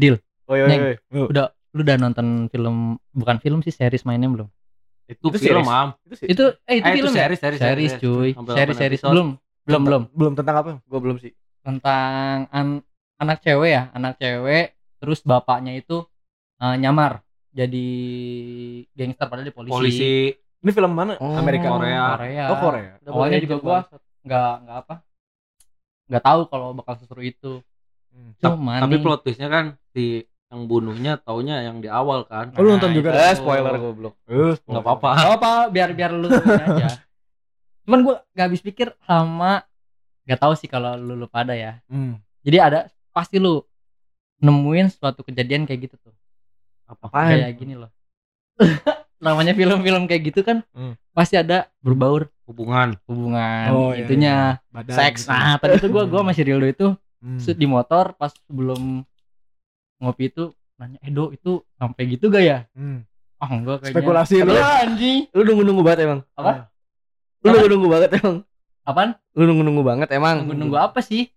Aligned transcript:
Deal. 0.00 0.16
Oh 0.48 0.56
iya, 0.56 0.66
Neng. 0.66 0.80
iya. 0.80 0.96
iya. 0.96 1.26
Udah 1.28 1.44
lu 1.76 1.80
udah 1.86 1.96
nonton 2.00 2.26
film 2.50 2.98
bukan 3.14 3.36
film 3.38 3.60
sih 3.60 3.70
series 3.70 4.02
mainnya 4.08 4.26
belum? 4.26 4.48
Itu, 5.06 5.26
Itu 5.30 5.38
film, 5.38 5.66
series. 5.66 5.70
Am. 5.70 5.88
Itu 6.06 6.14
sih. 6.18 6.26
Itu 6.32 6.44
eh 6.64 6.74
itu 6.80 6.86
Eh, 6.88 6.92
itu 6.96 6.98
film 7.04 7.14
ya? 7.14 7.20
series, 7.26 7.40
series, 7.42 7.60
series, 7.60 7.92
series. 7.94 8.02
cuy. 8.02 8.30
Series 8.56 8.76
8 8.78 8.82
series 8.82 9.00
belum 9.04 9.28
belum 9.66 9.82
belum 9.86 10.02
Belum 10.16 10.32
tentang 10.34 10.56
apa? 10.64 10.70
Gua 10.88 11.00
belum 11.02 11.16
sih. 11.20 11.30
tentang 11.60 12.48
an- 12.48 12.80
anak 13.20 13.44
cewek 13.44 13.70
ya, 13.70 13.82
anak 13.92 14.16
cewek 14.16 14.72
terus 14.96 15.20
bapaknya 15.20 15.76
itu 15.76 16.08
eh, 16.58 16.76
nyamar 16.80 17.20
jadi 17.52 17.86
gangster 18.96 19.26
padahal 19.28 19.46
di 19.46 19.54
polisi. 19.54 19.74
Polisi 19.74 20.10
Ini 20.60 20.70
film 20.76 20.92
mana? 20.92 21.16
Oh, 21.20 21.36
Amerika. 21.40 21.68
Korea. 21.72 22.02
Korea. 22.16 22.44
Oh, 22.52 22.58
Korea. 22.60 22.92
Awalnya 23.08 23.38
juga 23.44 23.56
gua 23.60 23.78
nggak 24.24 24.52
nggak 24.64 24.78
apa 24.84 24.94
nggak 26.10 26.24
tahu 26.26 26.40
kalau 26.50 26.68
bakal 26.74 26.94
seseru 26.98 27.22
itu. 27.22 27.52
Hmm. 28.10 28.32
Cuman 28.36 28.80
tapi 28.80 28.94
nih- 28.96 29.02
plot 29.02 29.20
twistnya 29.22 29.48
kan 29.48 29.64
si 29.88 30.24
yang 30.46 30.66
bunuhnya 30.66 31.14
taunya 31.16 31.62
yang 31.62 31.78
di 31.78 31.86
awal 31.86 32.24
kan 32.24 32.50
Oh, 32.52 32.60
lu 32.60 32.74
nonton 32.74 32.90
juga? 32.90 33.10
itu. 33.10 33.22
Eh, 33.22 33.34
spoiler 33.34 33.74
goblok. 33.76 34.14
Eh, 34.24 34.58
nggak 34.60 34.82
apa-apa 34.82 35.10
Gak 35.16 35.32
apa 35.36 35.50
biar 35.68 35.90
biar 35.92 36.10
lu 36.10 36.26
aja. 36.26 36.88
Cuman 37.84 38.00
gua 38.02 38.16
gak 38.30 38.46
habis 38.46 38.60
pikir 38.60 38.90
sama 39.00 39.62
gak 40.22 40.38
tahu 40.38 40.54
sih 40.54 40.66
kalau 40.66 40.94
lu, 40.94 41.14
lu 41.14 41.26
pada 41.26 41.54
ya. 41.54 41.78
Hmm. 41.86 42.18
Jadi 42.40 42.56
ada 42.56 42.80
pasti 43.10 43.36
lu 43.36 43.62
nemuin 44.38 44.90
suatu 44.90 45.22
kejadian 45.22 45.64
kayak 45.64 45.86
gitu 45.86 45.96
tuh. 46.00 46.14
apa 46.84 47.06
Apaan? 47.06 47.30
Kayak 47.30 47.54
gini 47.54 47.74
loh. 47.74 47.90
Namanya 49.20 49.52
film-film 49.52 50.04
kayak 50.04 50.22
gitu 50.26 50.40
kan 50.40 50.64
Hmm. 50.70 50.96
pasti 51.10 51.36
ada 51.36 51.68
berbaur 51.78 52.26
hubungan 52.42 52.96
hubungan 53.04 53.68
Oh, 53.70 53.90
iya, 53.90 54.02
itunya 54.02 54.34
Badan 54.66 54.96
seks. 54.96 55.24
gitu. 55.24 55.30
Nah, 55.30 55.54
tadi 55.56 55.78
tuh 55.78 55.88
gua 55.88 56.04
gua 56.04 56.22
masih 56.24 56.42
Rildo 56.42 56.66
itu 56.66 56.86
Hmm. 57.20 57.36
di 57.36 57.66
motor 57.68 58.16
pas 58.16 58.32
sebelum 58.48 59.04
ngopi 60.00 60.32
itu 60.32 60.48
nanya 60.80 60.96
Edo 61.04 61.28
itu 61.30 61.60
sampai 61.76 62.02
gitu 62.08 62.32
gak 62.32 62.40
ya? 62.40 62.58
Hmm. 62.72 63.04
Ah 63.36 63.48
enggak 63.52 63.84
kayaknya. 63.84 63.96
Spekulasi 64.00 64.34
lu. 64.40 64.52
Iya, 64.52 64.68
anjing. 64.84 65.20
Lu 65.32 65.40
nunggu-nunggu 65.44 65.82
banget 65.84 66.00
emang. 66.08 66.20
Apa? 66.32 66.52
Lu 67.40 67.48
nunggu-nunggu 67.52 67.88
banget 67.88 68.10
emang. 68.16 68.36
Apaan? 68.80 69.10
Lu 69.32 69.42
nunggu-nunggu 69.44 69.82
banget 69.82 70.08
emang. 70.12 70.36
Nunggu 70.44 70.56
nunggu 70.56 70.76
apa 70.76 71.00
sih? 71.00 71.28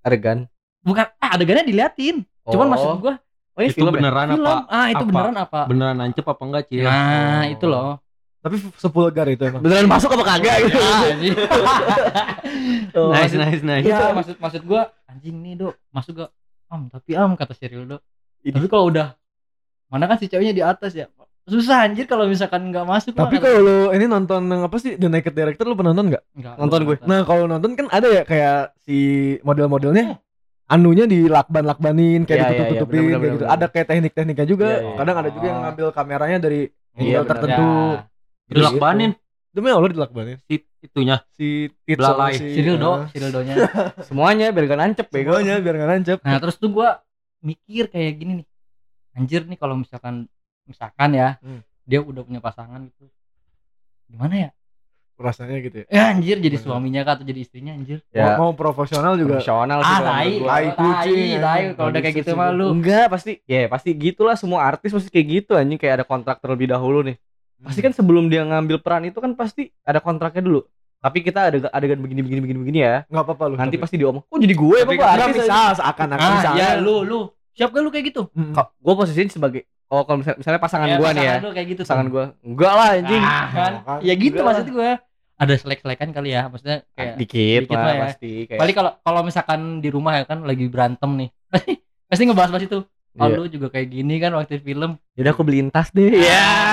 Adegan. 0.00 0.48
Bukan 0.80 1.04
ah 1.16 1.30
adegannya 1.32 1.68
diliatin. 1.68 2.24
Cuman 2.44 2.66
Oh. 2.66 2.72
maksud 2.72 2.90
gua 2.98 3.14
Oh, 3.50 3.60
ini 3.60 3.68
itu 3.68 3.82
film 3.82 3.92
ya? 3.92 4.00
beneran 4.00 4.26
film. 4.30 4.46
apa 4.46 4.54
Ah, 4.70 4.86
itu 4.88 4.96
apa? 4.96 5.10
beneran 5.10 5.36
apa? 5.36 5.60
beneran 5.68 5.96
nancep 5.98 6.24
apa 6.24 6.42
enggak 6.42 6.62
Cil 6.70 6.84
Nah, 6.86 7.44
Oh. 7.44 7.52
itu 7.52 7.66
loh. 7.66 7.90
Tapi 8.40 8.56
sepulgar 8.74 9.26
itu 9.28 9.42
emang. 9.44 9.60
Beneran 9.60 9.84
masuk 9.84 10.08
apa 10.10 10.24
kagak 10.26 10.56
gitu. 10.64 10.78
Ah, 10.80 11.04
anjing. 11.04 11.34
Oh, 12.90 13.14
nice 13.14 13.32
nice 13.32 13.62
nice 13.62 13.86
Iya, 13.86 14.10
maksud 14.10 14.36
maksud 14.36 14.62
gua 14.66 14.90
anjing 15.10 15.36
nih, 15.42 15.54
Dok. 15.58 15.74
Masuk 15.90 16.22
gak? 16.22 16.30
Am, 16.70 16.86
tapi 16.86 17.18
am 17.18 17.34
kata 17.34 17.50
si 17.52 17.66
Rildo. 17.66 17.98
Tapi 18.40 18.66
kalau 18.70 18.94
udah 18.94 19.18
mana 19.90 20.06
kan 20.06 20.16
si 20.22 20.30
ceweknya 20.30 20.54
di 20.54 20.62
atas 20.62 20.94
ya. 20.94 21.10
Susah 21.50 21.82
anjir 21.82 22.06
kalau 22.06 22.30
misalkan 22.30 22.70
nggak 22.70 22.86
masuk. 22.86 23.12
Tapi 23.18 23.42
kalau 23.42 23.58
lu 23.58 23.76
ini 23.90 24.06
nonton 24.06 24.46
yang 24.46 24.62
apa 24.62 24.76
sih 24.78 24.94
The 24.94 25.10
Naked 25.10 25.34
Director 25.34 25.66
lu 25.66 25.74
pernah 25.74 25.90
nonton 25.90 26.14
nggak? 26.14 26.24
Nonton 26.62 26.80
gue. 26.86 26.96
Nah 27.10 27.26
kalau 27.26 27.50
nonton 27.50 27.74
kan 27.74 27.90
ada 27.90 28.06
ya 28.06 28.22
kayak 28.22 28.78
si 28.86 28.98
model-modelnya 29.42 30.22
anunya 30.70 31.10
dilakban-lakbanin 31.10 32.22
kayak 32.22 32.38
iya, 32.38 32.46
ditutup-tutupin 32.54 33.00
bener, 33.02 33.10
kayak 33.10 33.20
bener, 33.20 33.34
gitu. 33.34 33.44
bener. 33.50 33.54
Ada 33.58 33.66
kayak 33.66 33.86
teknik-tekniknya 33.90 34.46
juga. 34.46 34.68
Iya, 34.70 34.78
iya. 34.78 34.96
Kadang 35.02 35.16
ada 35.18 35.30
juga 35.34 35.46
yang 35.50 35.58
Oh. 35.58 35.64
ngambil 35.66 35.86
kameranya 35.90 36.38
dari 36.38 36.60
Iya, 36.62 36.70
angle 36.94 37.10
bener. 37.10 37.26
tertentu. 37.26 37.66
Ya. 37.66 37.98
Terus 38.46 38.64
lakbanin 38.70 39.10
Demi 39.50 39.66
Allah 39.66 39.88
dilakbanin. 39.88 40.38
si 40.40 40.62
itunya 40.80 41.18
Si 41.32 41.68
Tit 41.82 41.98
Belalai. 41.98 42.34
si 42.34 42.46
Si 42.48 42.60
Rildo, 42.60 42.92
Ah, 42.96 43.06
si 43.06 43.16
Rildonya. 43.18 43.54
Semuanya 44.00 44.46
biar 44.48 44.64
gak 44.66 44.80
nancep 44.80 45.06
bego. 45.08 45.34
Semuanya 45.34 45.58
biar 45.58 45.74
nggak 45.74 45.90
nancep. 45.90 46.18
Nah, 46.20 46.38
terus 46.38 46.54
tuh 46.54 46.70
gua 46.70 47.02
mikir 47.40 47.86
kayak 47.86 48.12
gini 48.16 48.32
nih. 48.38 48.46
Anjir 49.12 49.42
nih 49.44 49.56
kalau 49.56 49.74
misalkan 49.74 50.30
misalkan 50.64 51.10
ya, 51.12 51.36
Hmm. 51.38 51.60
dia 51.82 51.98
udah 51.98 52.22
punya 52.22 52.38
pasangan 52.38 52.86
gitu. 52.86 53.10
Gimana 54.06 54.34
ya? 54.38 54.50
Rasanya 55.16 55.60
gitu 55.60 55.76
ya. 55.82 55.86
Ya 55.90 56.02
anjir 56.08 56.38
jadi 56.38 56.56
Bener. 56.56 56.64
suaminya 56.64 57.00
kah 57.02 57.12
atau 57.12 57.26
jadi 57.26 57.40
istrinya 57.40 57.72
anjir. 57.74 58.00
Ya. 58.08 58.34
Mau, 58.34 58.48
mau 58.48 58.52
profesional 58.54 59.14
juga. 59.14 59.36
Profesional 59.36 59.78
sih 59.80 59.92
Ah, 59.92 60.00
tai. 60.00 60.32
Tai 60.40 60.66
kucing, 60.72 61.30
tai. 61.38 61.62
Kalau 61.74 61.88
udah 61.90 62.00
kayak 62.00 62.16
gitu 62.16 62.30
sih 62.30 62.38
mah 62.38 62.48
gua. 62.48 62.56
lu. 62.56 62.66
Enggak 62.72 63.04
pasti 63.10 63.32
ya 63.44 63.68
pasti 63.68 63.90
gitulah 63.92 64.32
semua 64.32 64.64
artis 64.64 64.88
pasti 64.88 65.08
kayak 65.08 65.26
gitu 65.28 65.52
anjing 65.54 65.76
kayak 65.76 66.00
ada 66.00 66.06
kontrak 66.06 66.40
terlebih 66.40 66.70
dahulu 66.70 67.04
nih. 67.04 67.20
Pasti 67.60 67.80
kan 67.80 67.92
sebelum 67.92 68.26
dia 68.26 68.42
ngambil 68.42 68.80
peran 68.80 69.04
itu 69.04 69.16
kan 69.16 69.32
pasti 69.32 69.68
ada 69.82 69.98
kontraknya 69.98 70.40
dulu. 70.40 70.60
Tapi 70.96 71.18
kita 71.20 71.48
ada 71.48 71.58
adegan 71.70 71.96
begini 71.96 72.20
begini 72.20 72.40
begini 72.40 72.58
begini 72.58 72.78
ya. 72.80 72.94
nggak 73.06 73.24
apa-apa 73.24 73.44
lu. 73.46 73.56
Nanti 73.56 73.74
tapi. 73.74 73.82
pasti 73.82 73.96
diomong, 73.96 74.22
"Oh, 74.22 74.36
jadi 74.36 74.52
gue 74.52 74.78
Tapi 74.78 74.96
apa 74.96 75.08
aja?" 75.10 75.24
bisa 75.30 75.56
seakan-akan 75.74 76.20
Ah, 76.22 76.32
misalnya. 76.34 76.60
ya 76.60 76.70
lu 76.76 76.96
lu. 77.02 77.20
Siap 77.50 77.68
gak 77.68 77.82
lu 77.82 77.90
kayak 77.90 78.04
gitu? 78.08 78.22
Mm. 78.30 78.52
Kok 78.52 78.66
gue 78.74 78.94
posisiin 78.94 79.28
sebagai 79.28 79.62
oh 79.86 80.04
kalau 80.04 80.20
misalnya, 80.20 80.38
misalnya 80.38 80.60
pasangan 80.60 80.86
Ya, 80.86 80.96
gua 80.96 81.08
nih 81.10 81.24
ya. 81.24 81.36
kayak 81.42 81.68
gitu. 81.68 81.82
Pasangan 81.82 82.06
gua. 82.08 82.24
Enggak 82.40 82.72
lah 82.72 82.88
anjing. 82.94 83.22
Ah, 83.22 83.46
kan. 83.50 83.72
Ya 84.00 84.14
gitu 84.14 84.38
Enggak 84.38 84.46
maksud 84.46 84.68
gua. 84.70 84.90
Ada 85.34 85.54
selek-selekan 85.56 86.08
kali 86.12 86.28
ya, 86.30 86.42
maksudnya 86.46 86.84
kayak 86.92 87.16
dikit, 87.16 87.60
dikit 87.64 87.74
lah, 87.74 87.80
lah 87.82 87.94
ya. 87.94 88.02
pasti 88.06 88.30
kayak. 88.44 88.60
Paling 88.60 88.74
kalau 88.76 88.92
kalau 89.00 89.20
misalkan 89.24 89.60
di 89.80 89.88
rumah 89.88 90.12
ya 90.14 90.24
kan 90.24 90.44
lagi 90.44 90.68
berantem 90.68 91.10
nih. 91.16 91.28
Pasti 91.48 91.72
pasti 92.12 92.22
ngebahas-bahas 92.24 92.64
itu. 92.64 92.78
Oh, 93.12 93.26
Iya. 93.26 93.34
lu 93.34 93.50
juga 93.50 93.66
kayak 93.68 93.88
gini 93.90 94.14
kan 94.16 94.30
waktu 94.30 94.60
film. 94.60 94.94
Yaudah 95.16 95.32
aku 95.32 95.42
beliin 95.42 95.66
tas 95.66 95.90
deh. 95.90 96.12
Ya. 96.14 96.69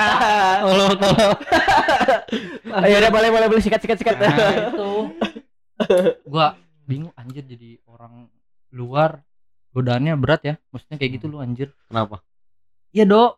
Kalau 0.60 0.86
kalau 0.94 1.32
Ayo 2.78 2.96
udah 3.00 3.10
boleh 3.10 3.28
boleh 3.30 3.46
boleh 3.48 3.62
sikat 3.62 3.80
sikat 3.80 3.98
sikat. 3.98 4.16
nah, 4.18 4.28
itu 4.70 4.90
gua 6.24 6.54
bingung 6.84 7.12
anjir 7.14 7.44
jadi 7.44 7.78
orang 7.84 8.26
luar 8.70 9.22
godaannya 9.70 10.14
berat 10.16 10.42
ya. 10.44 10.54
Maksudnya 10.70 10.96
kayak 10.96 11.12
gitu 11.16 11.26
lu 11.28 11.38
anjir. 11.38 11.72
kenapa 11.86 12.20
Iya, 12.88 13.04
Dok. 13.04 13.36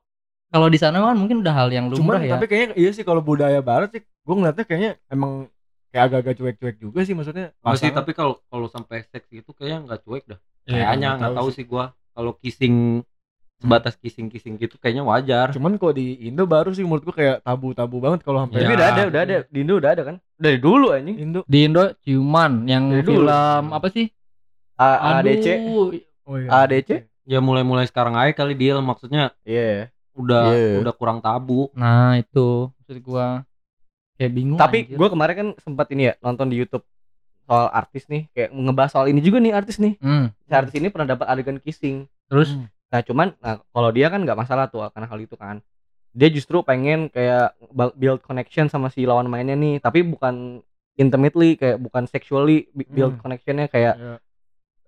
Kalau 0.50 0.66
di 0.66 0.78
sana 0.78 0.98
kan 0.98 1.14
mungkin 1.14 1.42
udah 1.42 1.54
hal 1.54 1.68
yang 1.70 1.86
lumrah 1.86 2.18
Cuman 2.18 2.26
ya. 2.26 2.34
tapi 2.34 2.46
kayaknya 2.46 2.74
iya 2.74 2.90
sih 2.90 3.06
kalau 3.06 3.22
budaya 3.22 3.62
barat 3.62 3.94
sih 3.94 4.02
gue 4.02 4.34
ngeliatnya 4.34 4.64
kayaknya 4.66 4.90
emang 5.06 5.46
kayak 5.90 6.04
agak-agak 6.10 6.34
cuek-cuek 6.38 6.76
juga 6.78 7.00
sih 7.02 7.14
maksudnya. 7.14 7.54
Nggak 7.56 7.74
sih 7.78 7.86
pasangan. 7.86 7.98
tapi 8.02 8.10
kalau 8.14 8.34
kalau 8.46 8.66
sampai 8.66 9.06
seks 9.06 9.26
gitu 9.30 9.54
kayaknya 9.54 9.86
nggak 9.86 10.00
cuek 10.02 10.24
dah 10.26 10.38
Iya, 10.66 10.90
kayaknya 10.90 11.08
nggak 11.18 11.32
tahu 11.34 11.48
sih 11.50 11.64
gua 11.64 11.84
kalau 12.10 12.34
kissing 12.36 13.02
sebatas 13.60 13.92
kissing 13.94 14.26
kissing 14.26 14.56
gitu 14.56 14.74
kayaknya 14.74 15.02
wajar 15.02 15.52
Cuman 15.52 15.76
kalau 15.76 15.92
di 15.92 16.16
Indo 16.22 16.44
baru 16.44 16.70
sih 16.70 16.80
menurut 16.80 17.04
gue 17.04 17.12
kayak 17.12 17.36
tabu-tabu 17.40 17.96
banget 17.98 18.20
kalau 18.20 18.42
sampai 18.42 18.56
Tapi 18.58 18.66
Ya. 18.66 18.74
udah 18.74 18.88
ada, 18.88 19.02
udah 19.06 19.20
ada. 19.20 19.34
Di 19.44 19.58
Indo 19.60 19.74
udah 19.76 19.90
ada 19.90 20.02
kan? 20.02 20.16
Dari 20.34 20.56
dulu 20.56 20.86
anjing. 20.90 21.16
Indo. 21.18 21.40
Di 21.44 21.58
Indo 21.62 21.82
ciuman 22.00 22.64
yang 22.64 22.88
Dari 22.88 23.04
dulu. 23.04 23.20
film 23.22 23.64
apa 23.70 23.88
sih? 23.88 24.08
A- 24.74 25.00
ADC. 25.14 25.46
Oh 26.24 26.36
iya. 26.36 26.48
ADC. 26.58 26.90
ya 27.22 27.38
mulai-mulai 27.38 27.84
sekarang 27.84 28.16
aja 28.16 28.32
kali 28.34 28.52
dia 28.54 28.74
maksudnya 28.76 29.30
Iya. 29.42 29.92
udah 30.12 30.50
Iya. 30.50 30.76
udah 30.80 30.92
kurang 30.92 31.20
tabu 31.20 31.68
Nah 31.72 32.16
itu 32.16 32.72
maksud 32.74 32.96
gua 33.00 33.44
kayak 34.16 34.32
bingung. 34.32 34.56
Tapi 34.56 34.84
anjir. 34.84 34.96
gue 34.96 35.08
kemarin 35.10 35.34
kan 35.36 35.48
sempat 35.58 35.86
ini 35.90 36.08
ya 36.08 36.14
nonton 36.18 36.48
di 36.48 36.56
YouTube 36.56 36.82
soal 37.42 37.66
artis 37.68 38.06
nih, 38.06 38.30
kayak 38.30 38.50
ngebahas 38.52 38.90
soal 38.90 39.06
ini 39.06 39.18
juga 39.18 39.38
nih 39.38 39.50
artis 39.50 39.76
nih. 39.76 39.98
Hmm, 39.98 40.30
Si 40.40 40.50
artis 40.50 40.74
ini 40.76 40.86
pernah 40.86 41.08
dapat 41.10 41.26
adegan 41.26 41.58
kissing. 41.58 42.06
terus 42.24 42.52
Hmm. 42.52 42.66
Nah 42.90 43.00
cuman, 43.00 43.32
nah 43.38 43.62
kalau 43.64 43.90
dia 43.90 44.06
kan 44.06 44.20
nggak 44.20 44.34
masalah 44.36 44.66
tuh 44.66 44.82
karena 44.90 45.06
hal 45.06 45.18
itu 45.18 45.34
kan. 45.34 45.62
Dia 46.10 46.26
justru 46.26 46.58
pengen 46.60 47.06
kayak 47.06 47.54
build 47.94 48.20
connection 48.20 48.66
sama 48.66 48.90
si 48.90 49.06
lawan 49.06 49.26
mainnya 49.26 49.54
nih, 49.54 49.78
tapi 49.78 50.02
bukan 50.02 50.58
intimately 50.94 51.54
kayak 51.54 51.78
bukan 51.78 52.04
sexually 52.04 52.66
build 52.74 53.14
Hmm. 53.14 53.22
connectionnya 53.22 53.66
kayak 53.66 53.94
Iya. 53.94 54.14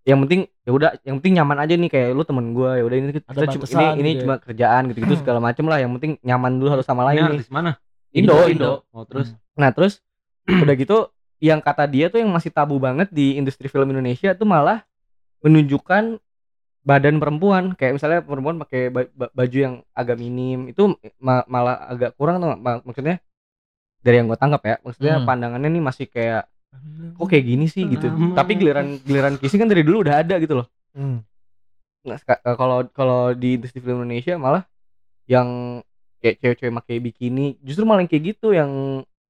yang 0.02 0.18
penting 0.20 0.40
ya 0.60 0.70
udah 0.70 0.90
yang 1.00 1.16
penting 1.16 1.34
nyaman 1.38 1.58
aja 1.58 1.74
nih 1.74 1.86
kayak 1.88 2.10
lu 2.10 2.20
temen 2.20 2.50
gue 2.50 2.70
ya 2.74 2.82
udah 2.82 2.96
ini 2.98 3.10
kita 3.14 3.46
cuma- 3.48 3.64
ini 3.64 3.86
ini 3.94 4.10
gitu 4.10 4.18
ya. 4.18 4.20
cuma 4.20 4.34
kerjaan 4.36 4.82
gitu 4.90 4.98
gitu 5.00 5.14
segala 5.16 5.38
macem 5.38 5.62
lah 5.62 5.78
yang 5.78 5.94
penting 5.94 6.18
nyaman 6.20 6.58
dulu 6.58 6.68
harus 6.68 6.82
sama 6.82 7.06
lain 7.06 7.22
nih 7.32 7.46
mana 7.48 7.78
Indo 8.10 8.34
Indo. 8.44 8.50
Indo 8.50 8.72
oh 8.90 9.06
terus 9.06 9.30
Nah 9.54 9.70
terus 9.70 10.02
udah 10.66 10.74
gitu 10.74 11.06
yang 11.38 11.62
kata 11.62 11.86
dia 11.86 12.10
tuh 12.10 12.18
yang 12.18 12.28
masih 12.28 12.50
tabu 12.50 12.76
banget 12.76 13.08
di 13.08 13.38
industri 13.38 13.70
film 13.70 13.86
Indonesia 13.88 14.34
tuh 14.34 14.44
malah 14.44 14.82
menunjukkan 15.40 16.18
badan 16.82 17.22
perempuan 17.22 17.78
kayak 17.78 17.94
misalnya 17.94 18.20
perempuan 18.26 18.58
pakai 18.58 18.90
ba- 18.90 19.12
ba- 19.14 19.30
baju 19.30 19.54
yang 19.56 19.74
agak 19.94 20.18
minim 20.18 20.66
itu 20.66 20.98
ma- 21.22 21.46
malah 21.46 21.78
agak 21.86 22.18
kurang 22.18 22.42
tuh 22.42 22.58
ma- 22.58 22.82
maksudnya 22.82 23.22
dari 24.02 24.18
yang 24.18 24.26
gue 24.26 24.34
tangkap 24.34 24.62
ya 24.66 24.76
maksudnya 24.82 25.22
Hmm. 25.22 25.26
pandangannya 25.26 25.70
nih 25.70 25.84
masih 25.84 26.06
kayak 26.10 26.50
kok 27.14 27.28
kayak 27.30 27.44
gini 27.46 27.66
sih 27.70 27.86
gitu 27.86 28.10
Hmm. 28.10 28.34
tapi 28.34 28.58
giliran 28.58 28.98
giliran 28.98 29.38
kissing 29.38 29.62
kan 29.62 29.70
dari 29.70 29.86
dulu 29.86 30.02
udah 30.02 30.26
ada 30.26 30.42
gitu 30.42 30.58
loh 30.58 30.66
Hmm. 30.90 31.22
nah 32.02 32.18
eh, 32.18 32.56
kalau 32.58 32.82
kalau 32.90 33.30
di 33.30 33.62
industri 33.62 33.78
film 33.78 34.02
Indonesia 34.02 34.34
malah 34.34 34.66
yang 35.30 35.78
kayak 36.18 36.42
cewek-cewek 36.42 36.74
pakai 36.82 36.96
bikini 36.98 37.62
justru 37.62 37.86
malah 37.86 38.02
yang 38.02 38.10
kayak 38.10 38.24
gitu 38.34 38.50
yang 38.50 38.70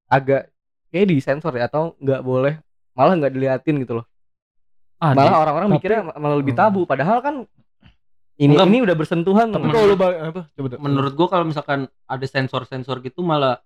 agak 0.09 0.49
kayak 0.89 1.05
disensor 1.05 1.53
ya 1.53 1.69
atau 1.69 1.93
nggak 2.01 2.21
boleh 2.25 2.57
malah 2.93 3.13
nggak 3.13 3.33
diliatin 3.33 3.77
gitu 3.77 4.01
loh 4.01 4.05
ah, 5.03 5.11
malah 5.11 5.27
di- 5.27 5.41
orang-orang 5.41 5.67
tapi- 5.67 5.77
mikirnya 5.77 6.01
malah 6.15 6.37
lebih 6.37 6.53
Hmm. 6.53 6.61
tabu 6.63 6.81
padahal 6.83 7.19
kan 7.19 7.35
ini 8.33 8.55
Enggak. 8.55 8.65
ini 8.65 8.77
udah 8.81 8.95
bersentuhan 8.95 9.47
kalau 9.51 9.85
lu 9.85 9.93
apa? 9.93 10.41
Coba 10.49 10.67
tuh. 10.67 10.79
menurut 10.79 11.13
gua 11.13 11.27
kalau 11.29 11.45
misalkan 11.45 11.79
ada 12.07 12.25
sensor-sensor 12.25 12.97
gitu 12.99 13.21
malah 13.21 13.61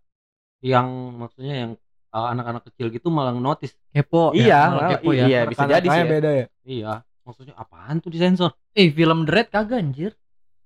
yang 0.59 0.89
maksudnya 1.15 1.55
yang 1.57 1.71
uh, 2.09 2.27
anak-anak 2.27 2.65
kecil 2.65 2.89
gitu 2.89 3.07
malah 3.07 3.31
notice 3.31 3.77
kepo 3.87 4.33
iya 4.33 4.67
malah 4.67 4.73
malah- 4.73 4.91
kepo 4.97 5.09
ya. 5.11 5.23
iya 5.23 5.39
bisa 5.45 5.63
jadi 5.63 5.85
sih 5.85 6.01
ya. 6.01 6.07
beda 6.09 6.31
ya. 6.33 6.45
iya 6.65 6.93
maksudnya 7.21 7.53
apaan 7.53 7.97
tuh 7.97 8.09
disensor 8.09 8.51
Eh, 8.71 8.89
film 8.89 9.23
Dread 9.23 9.47
kagak 9.47 9.79
anjir. 9.79 10.11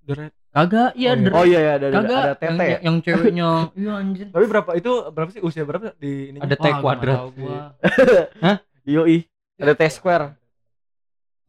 Dread. 0.02 0.34
Kagak, 0.52 0.92
iya 0.94 1.10
Oh, 1.10 1.16
iya. 1.16 1.24
Dread. 1.24 1.34
Oh 1.34 1.46
iya 1.46 1.60
iya 1.60 1.72
ada 1.74 1.86
ada, 1.86 1.96
kagak. 1.96 2.20
ada 2.20 2.28
yang, 2.28 2.36
tete. 2.54 2.66
ya? 2.66 2.78
yang 2.82 2.96
ceweknya 3.00 3.50
iya 3.80 3.92
anjir. 3.96 4.28
Tapi 4.28 4.46
berapa 4.46 4.72
itu 4.74 4.92
berapa 5.08 5.30
sih 5.30 5.42
usia 5.42 5.64
berapa 5.64 5.96
di 5.96 6.12
ini? 6.28 6.38
ada 6.38 6.56
T 6.56 6.66
kuadrat 6.76 7.20
gua. 7.32 7.60
Yoi. 8.86 9.18
Ada 9.56 9.74
T 9.74 9.84
square. 9.90 10.36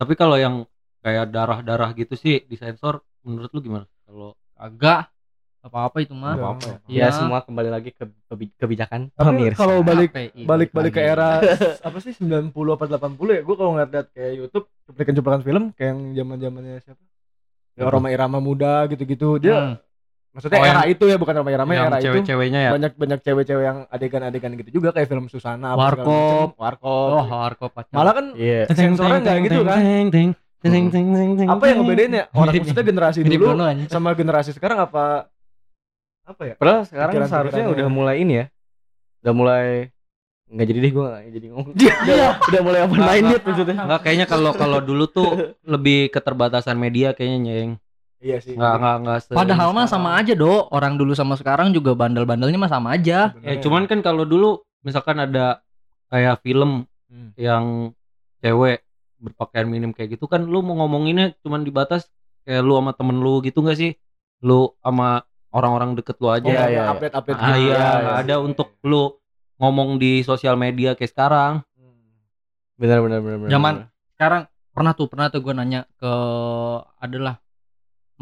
Tapi 0.03 0.13
kalau 0.13 0.35
yang 0.37 0.67
kayak 0.99 1.31
darah-darah 1.31 1.95
gitu 1.95 2.15
sih 2.15 2.43
disensor 2.45 2.95
menurut 3.23 3.51
lu 3.51 3.61
gimana 3.61 3.87
kalau 4.03 4.35
Kagak. 4.53 5.11
Apa-apa 5.63 6.03
itu 6.03 6.11
mah. 6.11 6.35
Nggak 6.35 6.43
apa-apa 6.45 6.67
ya? 6.67 6.79
Ya 6.91 7.09
semua 7.13 7.39
kembali 7.39 7.71
lagi 7.71 7.91
ke 7.91 8.03
kebi- 8.27 8.51
kebijakan 8.53 9.15
Tapi 9.15 9.27
pemirsa. 9.47 9.63
kalau 9.63 9.79
balik 9.81 10.11
balik 10.43 10.71
balik 10.71 10.91
ke 10.91 11.03
era 11.05 11.39
apa 11.81 11.99
sih 11.99 12.11
90 12.13 12.51
apa 12.69 12.91
80 12.91 12.99
ya 13.31 13.41
gue 13.41 13.55
kalau 13.55 13.71
ngeliat 13.73 14.11
kayak 14.11 14.33
YouTube 14.37 14.67
cuplikan-cuplikan 14.83 15.41
film 15.41 15.65
kayak 15.73 15.87
yang 15.89 16.01
zaman 16.17 16.37
zamannya 16.37 16.77
siapa 16.83 16.99
ya 17.73 17.87
Apa? 17.87 17.95
Roma 17.95 18.11
Irama 18.11 18.39
muda 18.39 18.91
gitu-gitu 18.91 19.39
dia 19.39 19.55
Hmm. 19.55 19.75
Maksudnya 20.33 20.59
Oh, 20.59 20.65
era 20.65 20.83
yang- 20.83 20.91
itu 20.91 21.05
ya 21.05 21.17
bukan 21.17 21.35
Roma 21.35 21.51
Irama 21.51 21.71
yang 21.71 21.87
era 21.87 21.97
itu 21.97 22.05
cewek-ceweknya 22.09 22.61
ya 22.63 22.71
banyak 22.73 22.93
banyak 22.95 23.21
cewek-cewek 23.21 23.63
yang 23.63 23.79
adegan-adegan 23.87 24.53
gitu 24.57 24.71
juga 24.75 24.89
kayak 24.91 25.07
film 25.07 25.27
Susana 25.27 25.77
Warkop. 25.77 26.57
warkop 26.57 27.11
Oh, 27.13 27.23
hardcore 27.23 27.71
pacar. 27.71 27.93
malah 27.93 28.13
kan 28.13 28.27
Iya. 28.33 28.65
sensornya 28.69 29.21
nggak 29.21 29.37
gitu 29.45 29.61
kan 29.61 29.81
apa 31.49 31.65
yang 31.67 31.79
ngebedain 31.81 32.13
ya 32.13 32.25
orang 32.33 32.53
maksudnya 32.55 32.85
generasi 32.85 33.19
dulu 33.21 33.47
sama 33.87 34.11
generasi 34.13 34.51
sekarang 34.53 34.79
apa 34.81 35.27
apa 36.23 36.43
ya 36.45 36.55
Padahal 36.55 36.87
sekarang 36.87 37.13
Pikiran-pikirannya. 37.13 37.29
seharusnya 37.29 37.65
udah 37.69 37.89
mulai 37.91 38.17
ini 38.17 38.33
ya. 38.33 38.47
Udah 39.21 39.35
mulai 39.35 39.67
nggak 40.47 40.67
jadi 40.67 40.79
deh 40.79 40.93
gue 40.93 41.03
nggak 41.03 41.23
jadi 41.33 41.47
ngomong. 41.51 41.75
Iya. 42.07 42.29
udah, 42.39 42.61
mulai 42.63 42.81
open 42.81 42.95
Nggak, 42.95 43.11
minded 43.11 43.43
maksudnya. 43.43 43.75
Enggak 43.83 44.01
kayaknya 44.01 44.27
kalau 44.29 44.51
kalau 44.53 44.79
dulu 44.79 45.05
tuh 45.09 45.29
lebih 45.65 45.99
keterbatasan 46.09 46.77
media 46.77 47.11
kayaknya 47.11 47.39
nyeng. 47.43 47.71
Iya 48.23 48.39
sih 48.39 48.55
Enggak 48.55 48.75
enggak 48.79 48.95
enggak 48.97 49.19
se- 49.21 49.35
Padahal 49.35 49.69
mah 49.69 49.85
sekarang. 49.85 49.93
sama 49.93 50.11
aja, 50.17 50.33
Do. 50.33 50.55
Orang 50.69 50.95
dulu 50.95 51.13
sama 51.13 51.35
sekarang 51.35 51.71
juga 51.71 51.93
bandel-bandelnya 51.93 52.57
mah 52.57 52.71
sama 52.71 52.95
aja. 52.95 53.35
Ya 53.37 53.55
cuman 53.59 53.85
kan 53.85 54.01
kalau 54.01 54.23
dulu 54.23 54.63
misalkan 54.81 55.19
ada 55.19 55.61
kayak 56.09 56.41
film 56.41 56.87
Hmm. 57.07 57.37
yang 57.37 57.65
cewek 58.39 58.81
berpakaian 59.19 59.67
minim 59.67 59.93
kayak 59.93 60.17
gitu 60.17 60.25
kan 60.25 60.43
lu 60.43 60.59
mau 60.61 60.75
ngomonginnya 60.77 61.37
cuman 61.39 61.61
dibatas 61.61 62.09
kayak 62.43 62.59
lu 62.59 62.75
sama 62.75 62.91
temen 62.93 63.19
lu 63.19 63.39
gitu 63.41 63.61
gak 63.61 63.77
sih? 63.77 63.93
Lu 64.41 64.73
sama 64.79 65.21
orang-orang 65.51 65.93
deket 65.93 66.17
lu 66.17 66.29
aja. 66.29 66.43
Oh, 66.43 66.49
Iya, 66.49 66.65
iya, 66.69 66.83
update 66.89 67.13
update 67.13 67.37
Ah 67.37 67.47
gitu. 67.53 67.59
iya, 67.61 67.77
Iya, 67.77 67.85
nggak 68.01 68.17
iya. 68.17 68.23
ada 68.25 68.35
untuk 68.41 68.69
lu 68.81 69.13
ngomong 69.59 69.95
di 69.97 70.23
sosial 70.23 70.57
media 70.57 70.95
kayak 70.95 71.11
sekarang. 71.11 71.53
Benar 72.75 72.99
benar 72.99 73.21
benar. 73.21 73.37
benar, 73.39 73.51
Zaman 73.51 73.75
benar. 73.77 73.89
sekarang 74.11 74.43
pernah 74.73 74.93
tuh 74.93 75.07
pernah 75.07 75.27
tuh 75.29 75.41
gue 75.41 75.53
nanya 75.53 75.81
ke 75.95 76.13
adalah 76.97 77.37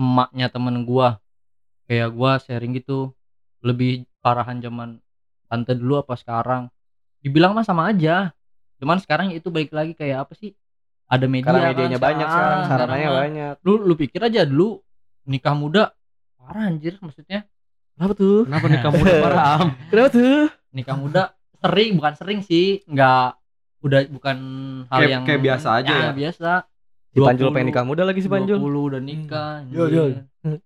emaknya 0.00 0.49
temen 0.49 0.81
gua 0.82 1.20
kayak 1.85 2.08
gua 2.11 2.38
sharing 2.38 2.73
gitu 2.75 3.12
lebih 3.61 3.93
parahan 4.19 4.56
zaman 4.58 4.97
tante 5.44 5.73
dulu 5.73 5.99
apa 5.99 6.14
sekarang 6.14 6.73
dibilang 7.20 7.52
mah 7.52 7.62
sama 7.62 7.87
aja 7.87 8.32
cuman 8.76 8.97
sekarang 8.97 9.29
itu 9.31 9.47
balik 9.47 9.69
lagi 9.70 9.93
kayak 9.93 10.25
apa 10.25 10.32
sih 10.32 10.56
ada 11.05 11.26
media 11.26 11.44
Karena 11.44 11.61
kan 11.61 11.69
medianya 11.69 11.99
banyak 11.99 12.25
sekarang, 12.25 12.58
sarananya 12.64 13.08
mah. 13.08 13.19
banyak. 13.20 13.55
lu 13.61 13.73
lu 13.82 13.94
pikir 13.94 14.20
aja 14.23 14.41
dulu 14.43 14.81
nikah 15.23 15.52
muda 15.52 15.93
parah 16.35 16.64
anjir 16.67 16.97
maksudnya 16.97 17.44
Kenapa 17.93 18.17
tuh? 18.17 18.49
Kenapa 18.49 18.64
nih 18.64 18.81
kamu 18.81 18.97
udah 18.97 19.19
parah? 19.26 19.58
Kenapa 19.87 20.08
tuh? 20.11 20.41
nikah 20.73 20.97
muda 20.97 21.23
sering 21.61 21.91
bukan 21.93 22.14
sering 22.14 22.41
sih 22.41 22.81
nggak 22.87 23.29
udah 23.81 24.00
bukan 24.08 24.38
hal 24.88 24.97
Kayak- 24.99 25.11
yang 25.11 25.23
kayak 25.29 25.41
biasa 25.43 25.69
aja 25.76 25.93
ya? 25.93 26.11
biasa 26.11 26.50
Si 27.11 27.19
Panjul 27.19 27.49
20, 27.49 27.53
pengen 27.53 27.67
nikah 27.69 27.83
muda 27.83 28.03
lagi 28.03 28.21
si 28.21 28.29
Panjul. 28.29 28.57
20 28.57 28.89
udah 28.89 29.01
nikah 29.01 29.53
Yo, 29.67 29.85
yo. 29.85 30.05
anjir. 30.09 30.59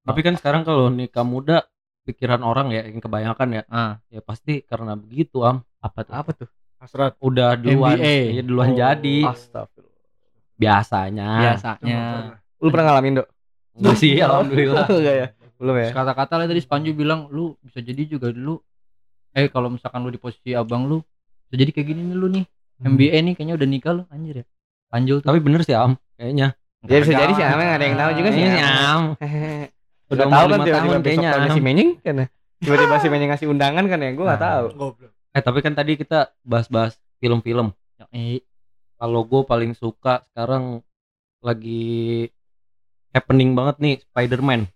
Tapi 0.00 0.20
kan 0.20 0.34
sekarang 0.34 0.62
kalau 0.62 0.86
nikah 0.88 1.22
muda 1.22 1.66
pikiran 2.02 2.40
orang 2.40 2.70
ya 2.70 2.82
yang 2.84 2.98
kebanyakan 2.98 3.48
ya 3.52 3.62
ah 3.68 4.00
ya 4.06 4.18
pasti 4.20 4.62
karena 4.62 4.94
begitu 4.94 5.42
am 5.42 5.60
apa 5.78 6.00
tuh 6.00 6.14
Apa 6.14 6.30
tuh? 6.34 6.48
hasrat 6.76 7.12
udah 7.18 7.54
duluan 7.54 7.94
MBA. 7.94 8.16
ya 8.32 8.42
duluan 8.42 8.68
Oh. 8.68 8.74
jadi 8.74 9.16
Astagfirullah. 9.26 10.00
biasanya 10.56 11.28
biasanya 11.44 12.00
Lu 12.56 12.68
pernah 12.68 12.86
ngalamin, 12.88 13.12
Dok? 13.16 13.28
Enggak 13.74 13.96
sih 13.96 14.12
alhamdulillah 14.16 14.86
Enggak 14.90 15.14
ya? 15.14 15.26
Belum 15.54 15.76
ya? 15.76 15.88
kata-kata 15.92 16.34
lah 16.34 16.46
tadi 16.46 16.60
Spanju 16.60 16.90
bilang 16.92 17.28
lu 17.28 17.52
bisa 17.60 17.78
jadi 17.78 18.00
juga 18.06 18.30
dulu 18.30 18.56
eh 19.30 19.46
kalau 19.46 19.68
misalkan 19.68 20.00
lu 20.00 20.08
di 20.08 20.16
posisi 20.16 20.50
abang 20.52 20.84
lu 20.84 21.04
bisa 21.44 21.56
jadi 21.56 21.70
kayak 21.70 21.86
gini 21.86 22.02
nih 22.04 22.16
lu 22.16 22.28
nih 22.30 22.44
Hmm. 22.80 22.96
MBA 22.96 23.12
nih 23.20 23.34
kayaknya 23.34 23.54
udah 23.54 23.68
nikah 23.68 23.92
lu 23.92 24.02
anjir 24.08 24.40
ya 24.40 24.46
Panjul 24.90 25.22
tuh 25.22 25.28
tapi 25.30 25.38
bener 25.38 25.62
sih 25.62 25.72
am 25.72 25.94
kayaknya 26.14 26.54
Ya 26.80 26.96
bisa 26.96 27.12
jadi 27.12 27.32
sih, 27.36 27.44
Am. 27.44 27.60
Ada 27.60 27.84
yang 27.84 27.98
tahu 28.00 28.10
juga 28.16 28.28
sih. 28.32 28.40
Kayaknya 28.40 28.64
Am. 28.64 29.02
Udah 30.16 30.26
tahu 30.26 30.46
kan 30.48 30.58
tiba-tiba 30.64 30.96
kayaknya, 30.98 31.30
si 31.52 31.60
Menying 31.60 31.90
kan 32.00 32.14
ya? 32.16 32.26
Tiba-tiba 32.56 32.94
si 32.96 33.06
Menying 33.06 33.30
ngasih 33.30 33.46
undangan 33.46 33.84
kan 33.84 33.98
ya? 34.00 34.10
Gue 34.16 34.24
nggak 34.24 34.40
Nah. 34.40 34.48
tahu. 34.48 34.64
goblok 34.72 35.12
eh 35.30 35.38
tapi 35.38 35.60
kan 35.60 35.72
tadi 35.72 35.94
kita 35.94 36.32
bahas-bahas 36.42 36.96
film-film 37.20 37.70
kalau 38.96 39.20
gue 39.22 39.42
paling 39.44 39.72
suka 39.72 40.26
sekarang 40.26 40.80
lagi 41.38 42.26
happening 43.10 43.52
banget 43.52 43.76
nih 43.78 43.94
Spider-Man 44.02 44.66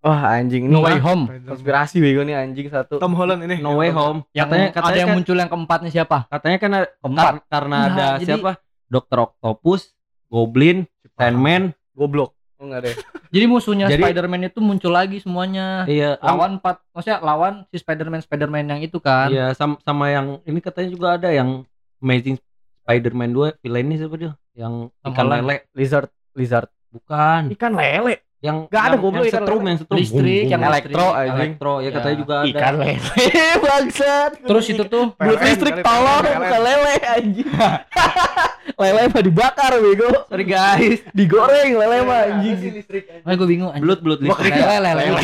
Wah 0.00 0.34
anjing 0.34 0.66
No 0.66 0.80
ini 0.80 0.86
Way 0.88 0.98
Home 1.00 1.24
konspirasi 1.44 1.98
bego 1.98 2.22
nih 2.22 2.34
anjing 2.34 2.66
satu. 2.66 2.96
Tom 2.96 3.12
Holland 3.12 3.42
ini 3.42 3.58
No 3.58 3.76
Way 3.76 3.90
Home 3.90 4.24
yang 4.32 4.46
katanya 4.46 4.66
ada 4.68 4.76
katanya 4.80 4.96
yang 4.96 5.08
kan, 5.08 5.16
muncul 5.18 5.36
yang 5.36 5.50
keempatnya 5.50 5.90
siapa 5.90 6.18
katanya 6.26 6.56
kan 6.58 6.70
keempat 6.96 7.24
kar- 7.28 7.42
karena 7.48 7.76
ada 7.84 8.06
jadi- 8.16 8.26
siapa 8.26 8.50
Dokter 8.92 9.18
Octopus 9.22 9.96
Goblin 10.28 10.84
Sandman 11.14 11.72
Goblok. 11.92 12.36
Oh 12.56 12.68
enggak 12.68 12.80
deh. 12.84 12.94
jadi 13.34 13.44
musuhnya 13.46 13.88
Jadi- 13.88 14.04
Spider-Man 14.04 14.46
itu 14.46 14.60
muncul 14.60 14.92
lagi 14.92 15.18
semuanya 15.18 15.82
iya 15.84 16.20
lawan 16.20 16.56
empat 16.56 16.84
maksudnya 16.92 17.18
lawan 17.18 17.64
si 17.66 17.76
Spider-Man 17.76 18.20
Spider-Man 18.20 18.68
yang 18.68 18.80
itu 18.80 18.96
kan 18.96 19.28
Iya 19.28 19.50
sama, 19.52 19.80
sama 19.80 20.06
yang 20.08 20.38
ini 20.44 20.60
katanya 20.60 20.88
juga 20.88 21.16
ada 21.16 21.28
yang 21.28 21.64
Amazing 21.98 22.36
Spider-Man 22.78 23.30
2 23.32 23.58
villainnya 23.58 23.96
siapa 23.96 24.14
dia? 24.14 24.32
Yang 24.52 24.74
Tom 24.92 25.10
ikan 25.10 25.24
Holland. 25.24 25.42
lele. 25.42 25.56
Lizard, 25.72 26.06
lizard. 26.32 26.68
Bukan. 26.88 27.48
Ikan 27.50 27.72
lele. 27.72 28.20
Yang 28.38 28.56
Nggak 28.68 28.82
ada 28.82 28.96
goblok 28.96 29.22
yang 29.22 29.30
ikan 29.30 29.38
setrum, 29.38 29.54
lele. 29.56 29.64
yang 29.64 29.78
setrum. 29.78 29.96
listrik 29.96 30.18
Bum, 30.42 30.50
yang 30.50 30.62
elektro, 30.62 30.90
listrik, 30.98 31.14
anjing. 31.14 31.38
elektro 31.38 31.72
ya 31.72 31.82
Ya. 31.82 31.90
katanya 31.94 32.16
juga 32.18 32.34
ada. 32.36 32.48
Ikan 32.50 32.74
lele. 32.74 32.98
Bangsat. 33.64 34.32
terus 34.42 34.64
itu 34.66 34.84
tuh 34.84 35.04
Buat 35.14 35.38
listrik 35.40 35.76
tolong 35.80 36.22
bukan 36.26 36.60
lele 36.60 36.94
anjing. 37.08 37.48
lele 38.74 39.02
mah 39.06 39.22
dibakar 39.22 39.72
bego. 39.74 40.08
Sorry 40.26 40.44
guys. 40.44 40.98
Digoreng 41.10 41.70
lele 41.72 41.96
mah 42.02 42.20
anjing. 42.30 42.84
ah 43.20 43.32
gue 43.32 43.46
bingung 43.46 43.68
anjing 43.68 43.82
Blood 43.82 44.00
blood 44.00 44.20
listrik. 44.20 44.50
lele 44.50 44.76
lele 44.90 45.02
lele 45.08 45.20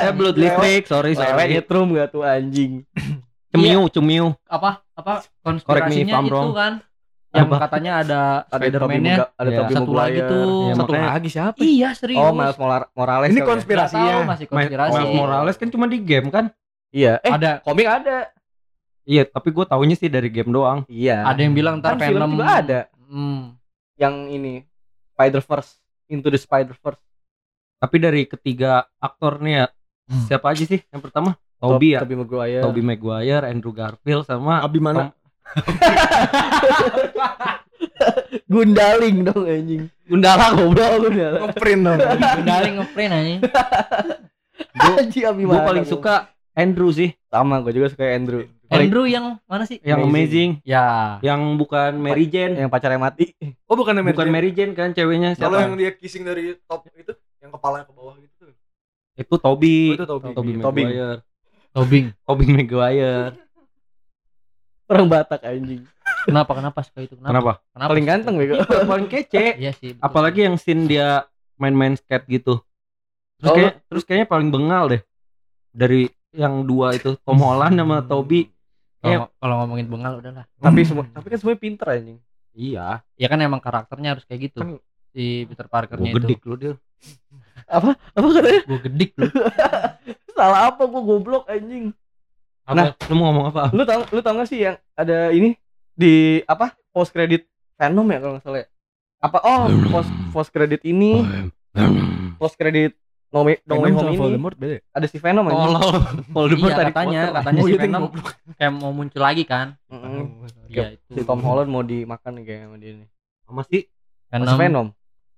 Eh 0.00 0.12
blood 0.12 0.36
listrik. 0.36 0.82
Sorry 0.84 1.12
Lele 1.12 1.24
sorry. 1.26 1.52
nyetrum 1.52 1.86
gak 1.92 2.08
tuh 2.10 2.22
anjing. 2.22 2.82
Cemiu 3.52 3.86
cemiu. 3.86 4.26
apa 4.44 4.82
apa 4.92 5.22
Correct 5.22 5.86
me 5.86 6.02
if 6.02 6.10
konspirasinya 6.10 6.14
I'm 6.16 6.26
itu 6.26 6.32
wrong. 6.32 6.50
kan 6.52 6.72
yang 7.30 7.46
Apa? 7.46 7.56
katanya 7.60 7.92
ada 7.96 8.20
Ada 8.44 8.58
Spider-Man-nya 8.60 9.14
ada 9.32 9.48
Iya. 9.48 9.58
Tobey 9.60 9.74
Satu 9.74 9.92
lagi 9.92 10.10
Maguire. 10.16 10.26
tuh. 10.28 10.42
Ya, 10.44 10.72
Satu 10.72 10.82
makanya- 10.88 11.10
lagi 11.12 11.28
siapa? 11.28 11.58
iya 11.60 11.88
serius 11.90 12.18
Oh, 12.20 12.30
Miles 12.30 12.54
Molar- 12.56 12.90
Morales. 12.92 13.28
Ini 13.28 13.40
ya? 13.40 13.46
konspirasi. 13.48 13.90
Nggak 13.92 14.06
tahu, 14.06 14.14
ya. 14.16 14.22
masih 14.24 14.46
konspirasi 14.48 14.94
Miles 14.96 15.14
Morales 15.16 15.56
kan 15.56 15.68
cuma 15.68 15.86
di 15.86 15.98
game 15.98 16.28
kan? 16.30 16.44
Iya. 16.90 17.18
Eh, 17.20 17.30
ada 17.32 17.58
komik 17.60 17.86
ada. 17.86 18.30
Iya, 19.04 19.28
tapi 19.28 19.52
gue 19.52 19.64
taunya 19.68 19.96
sih 20.00 20.08
dari 20.08 20.32
game 20.32 20.48
doang. 20.48 20.88
Iya. 20.88 21.28
ada 21.28 21.40
yang 21.44 21.52
bilang 21.52 21.80
ntar 21.80 22.00
kan 22.00 22.08
film 22.08 22.24
Venom 22.24 22.32
juga 22.40 22.56
ada 22.56 22.80
hmm. 23.08 23.40
yang 24.00 24.14
ini 24.32 24.64
Spider 25.12 25.44
Verse 25.44 25.76
Into 26.08 26.28
the 26.32 26.40
Spider 26.40 26.76
Verse. 26.76 27.00
Tapi 27.78 27.96
dari 28.00 28.24
ketiga 28.24 28.88
aktor 28.96 29.44
nih 29.44 29.64
ya, 29.64 29.66
Hmm. 30.04 30.28
siapa 30.28 30.52
aja 30.52 30.68
sih? 30.68 30.84
Yang 30.92 31.08
pertama 31.08 31.32
Toby 31.56 31.96
ya. 31.96 32.04
Tobey 32.04 32.16
Maguire. 32.20 32.60
Tobey 32.60 32.84
Maguire, 32.84 33.48
Andrew 33.48 33.72
Garfield 33.72 34.28
sama 34.28 34.60
Abi 34.60 34.84
mana 34.84 35.16
Gundaling 38.52 39.24
dong 39.24 39.44
anjing. 39.44 39.88
Gundala 40.04 40.52
Goblok 40.52 41.08
Gundala. 41.08 41.38
ngeprint 41.48 41.80
dong 41.84 41.98
Gundaling 42.00 42.74
ngeprint 42.80 43.12
Anjing 43.12 43.40
abi 45.30 45.42
gue 45.48 45.60
paling 45.64 45.86
suka 45.88 46.28
Andrew 46.54 46.92
sih, 46.94 47.10
sama 47.32 47.58
gue 47.64 47.72
juga 47.74 47.90
suka 47.90 48.04
Andrew. 48.14 48.46
Andrew 48.66 49.04
yang 49.04 49.36
mana 49.44 49.62
sih 49.62 49.76
yang 49.78 50.00
Amazing. 50.00 50.10
amazing, 50.10 50.50
ya 50.64 50.84
yang 51.20 51.40
bukan 51.54 51.94
Mary 51.94 52.24
Jane, 52.24 52.56
Yang 52.56 52.70
pacarnya 52.70 52.96
mati. 52.98 53.36
oh 53.62 53.74
bukan 53.74 53.92
Mary 53.96 54.10
bukan 54.10 54.24
Jane. 54.24 54.32
Mary 54.32 54.50
Jane 54.50 54.72
kan 54.72 54.88
ceweknya 54.90 55.30
kalau 55.34 55.58
yang 55.58 55.74
dia 55.74 55.92
kissing 55.92 56.22
dari 56.22 56.56
top 56.62 56.88
itu 56.90 57.12
yang 57.38 57.50
kepalanya 57.50 57.84
ke 57.84 57.92
bawah 57.92 58.16
gitu 58.16 58.32
tuh 58.40 58.56
Itu 59.14 59.34
Toby, 59.36 59.76
Oh, 59.90 59.94
itu 59.94 60.04
Toby. 60.04 60.26
Toby 60.32 60.52
Toby. 60.58 60.82
Maguire, 60.82 61.16
Tobing 61.70 62.06
Toby 62.20 62.46
Maguire. 62.48 63.24
Orang 64.84 65.06
Batak 65.08 65.40
anjing. 65.42 65.84
kenapa 66.24 66.52
kenapa 66.52 66.80
suka 66.80 67.00
itu 67.00 67.14
kenapa 67.14 67.30
Kenapa? 67.30 67.52
kenapa 67.70 67.90
Paling 67.90 68.06
ganteng 68.06 68.34
bego. 68.34 68.54
Iya, 68.56 68.84
paling 68.84 69.08
kece. 69.08 69.44
iya 69.62 69.72
sih 69.72 69.92
betul. 69.92 70.02
Apalagi 70.02 70.40
yang 70.42 70.56
scene 70.56 70.84
dia 70.84 71.24
main-main 71.54 71.94
skate 71.94 72.26
gitu. 72.30 72.60
Terus 73.36 73.44
Oh, 73.44 73.54
kayak 73.54 73.74
terus 73.86 74.02
kayaknya 74.02 74.26
paling 74.26 74.48
bengal 74.48 74.88
deh. 74.88 75.02
Dari 75.68 76.06
yang 76.32 76.62
dua 76.62 76.92
itu 76.92 77.16
Tom 77.20 77.38
Holland 77.44 77.74
sama 77.74 78.00
Toby. 78.02 78.50
Kalau 79.04 79.26
kalau 79.36 79.54
ngomongin 79.62 79.86
bengal 79.92 80.12
udahlah 80.16 80.44
tapi 80.64 80.80
semua 80.88 81.04
tapi 81.12 81.26
kan 81.28 81.38
semuanya 81.38 81.60
pinter 81.60 81.86
anjing. 81.92 82.18
Iya. 82.54 83.02
Ya 83.18 83.26
kan 83.26 83.38
emang 83.42 83.60
karakternya 83.60 84.16
harus 84.16 84.24
kayak 84.24 84.50
gitu. 84.50 84.58
Kan- 84.64 84.80
si 85.14 85.46
Peter 85.46 85.66
Gue 85.66 85.72
Parkernya 85.72 86.10
itu. 86.10 86.18
gedik 86.18 86.40
lu 86.42 86.54
dia. 86.58 86.74
Apa 87.70 87.94
katanya? 88.18 88.62
Gue 88.66 88.80
gedik 88.90 89.12
lu. 89.14 89.30
Salah 90.36 90.74
apa 90.74 90.82
gua 90.90 91.02
goblok 91.06 91.44
anjing. 91.46 91.94
Apa? 92.66 92.98
lu 93.06 93.14
mau 93.14 93.30
ngomong 93.30 93.46
apa? 93.54 93.62
Lu 93.70 93.86
tau 93.86 94.02
lu 94.10 94.20
tau 94.24 94.34
gak 94.34 94.50
sih 94.50 94.66
yang 94.66 94.76
ada 94.98 95.30
ini 95.30 95.54
di 95.94 96.42
apa? 96.50 96.74
Post 96.90 97.14
credit 97.14 97.46
Venom 97.78 98.06
ya 98.10 98.18
kalau 98.18 98.34
nggak 98.38 98.44
salah. 98.46 98.60
ya? 98.62 98.68
Apa 99.22 99.38
oh 99.42 99.62
post 99.94 100.10
post 100.34 100.50
credit 100.50 100.82
ini 100.82 101.22
post 102.38 102.54
credit 102.58 102.98
No 103.34 103.42
Way, 103.42 103.58
no 103.66 103.74
Way 103.74 103.90
Venom 103.90 103.98
Home 103.98 104.06
ini 104.06 104.18
Voldemort 104.20 104.54
beda 104.54 104.74
ya? 104.78 104.82
ada 104.88 105.06
si 105.10 105.18
Venom 105.18 105.44
anjing. 105.44 105.58
Tolol. 105.66 105.94
Voldemort 106.30 106.70
Iya 106.70 106.76
tadi 106.76 106.86
katanya, 106.88 107.20
Potter. 107.20 107.34
katanya 107.34 107.58
Oh, 107.58 107.66
si 107.66 107.72
iya, 107.72 107.80
Venom 107.82 108.02
kayak 108.54 108.72
mau 108.72 108.92
muncul 108.94 109.20
lagi 109.20 109.42
kan. 109.44 109.66
Mm-mm. 109.88 110.24
Iya 110.68 110.84
itu. 110.94 111.10
Si 111.10 111.20
Tom 111.20 111.40
Holland 111.40 111.66
mau 111.66 111.82
dimakan 111.82 112.32
nih 112.32 112.44
kayak 112.44 112.60
sama 112.62 112.76
dia 112.78 112.92
nih. 112.94 113.08
Sama 113.42 113.60
si 113.64 113.78
Sama 114.28 114.44
si 114.44 114.54
Venom. 114.56 114.86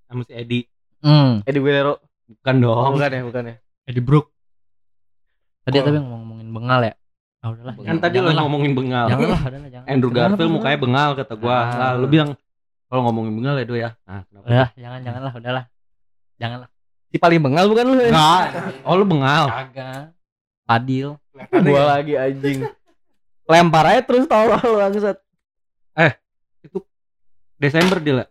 sama 0.05 0.21
si 0.23 0.31
Eddie. 0.31 0.65
Hmm, 0.99 1.41
Eddie 1.43 1.57
Guerrero. 1.57 1.97
Bukan 2.27 2.55
Oh, 2.59 2.85
dong. 2.85 2.93
bukan 2.95 3.09
ya, 3.09 3.21
bukan 3.23 3.43
ya. 3.43 3.55
Eddie 3.83 3.99
Brook. 3.99 4.29
Tadi 5.63 5.75
Kok- 5.75 5.83
tapi 5.83 5.97
ngomong-ngomongin 5.97 6.49
bengal 6.53 6.79
ya. 6.81 6.93
Ah 7.37 7.49
udahlah. 7.49 7.73
Kan 7.73 7.83
jangan- 7.83 8.01
tadi 8.03 8.15
lo 8.17 8.29
ngomongin 8.31 8.71
bengal. 8.73 9.05
Janganlah, 9.09 9.41
udahlah 9.43 9.69
jangan. 9.69 9.87
Andrew 9.87 10.09
Kenapa, 10.09 10.29
Garfield 10.29 10.51
mukanya 10.53 10.79
bengal 10.79 11.09
kata 11.13 11.33
gua. 11.33 11.53
Ah. 11.55 11.65
Lah 11.73 11.91
lu 11.97 12.07
bilang 12.07 12.29
kalau 12.87 13.01
ngomongin 13.03 13.33
bengal 13.33 13.55
ya 13.55 13.65
do 13.65 13.75
ya. 13.75 13.89
Nah, 14.03 14.21
kenapa? 14.23 14.45
Udah, 14.45 14.67
jangan 14.75 14.99
janganlah, 15.01 15.33
udahlah. 15.33 15.63
Janganlah. 16.37 16.69
Si 17.07 17.17
paling 17.17 17.39
bengal 17.39 17.65
bukan 17.67 17.85
lu? 17.87 17.95
ya? 17.97 18.09
Enggak. 18.11 18.43
Oh 18.83 18.93
lu 18.95 19.05
bengal. 19.07 19.47
Kagak. 19.47 20.11
Adil. 20.67 21.15
Gua 21.63 21.95
lagi 21.95 22.13
anjing. 22.15 22.67
Lempar 23.47 23.87
aja 23.87 24.01
terus 24.03 24.27
tau 24.27 24.43
lu 24.51 24.75
bangsat. 24.75 25.17
Desember 27.57 27.97
dia 27.97 28.13
lah. 28.23 28.27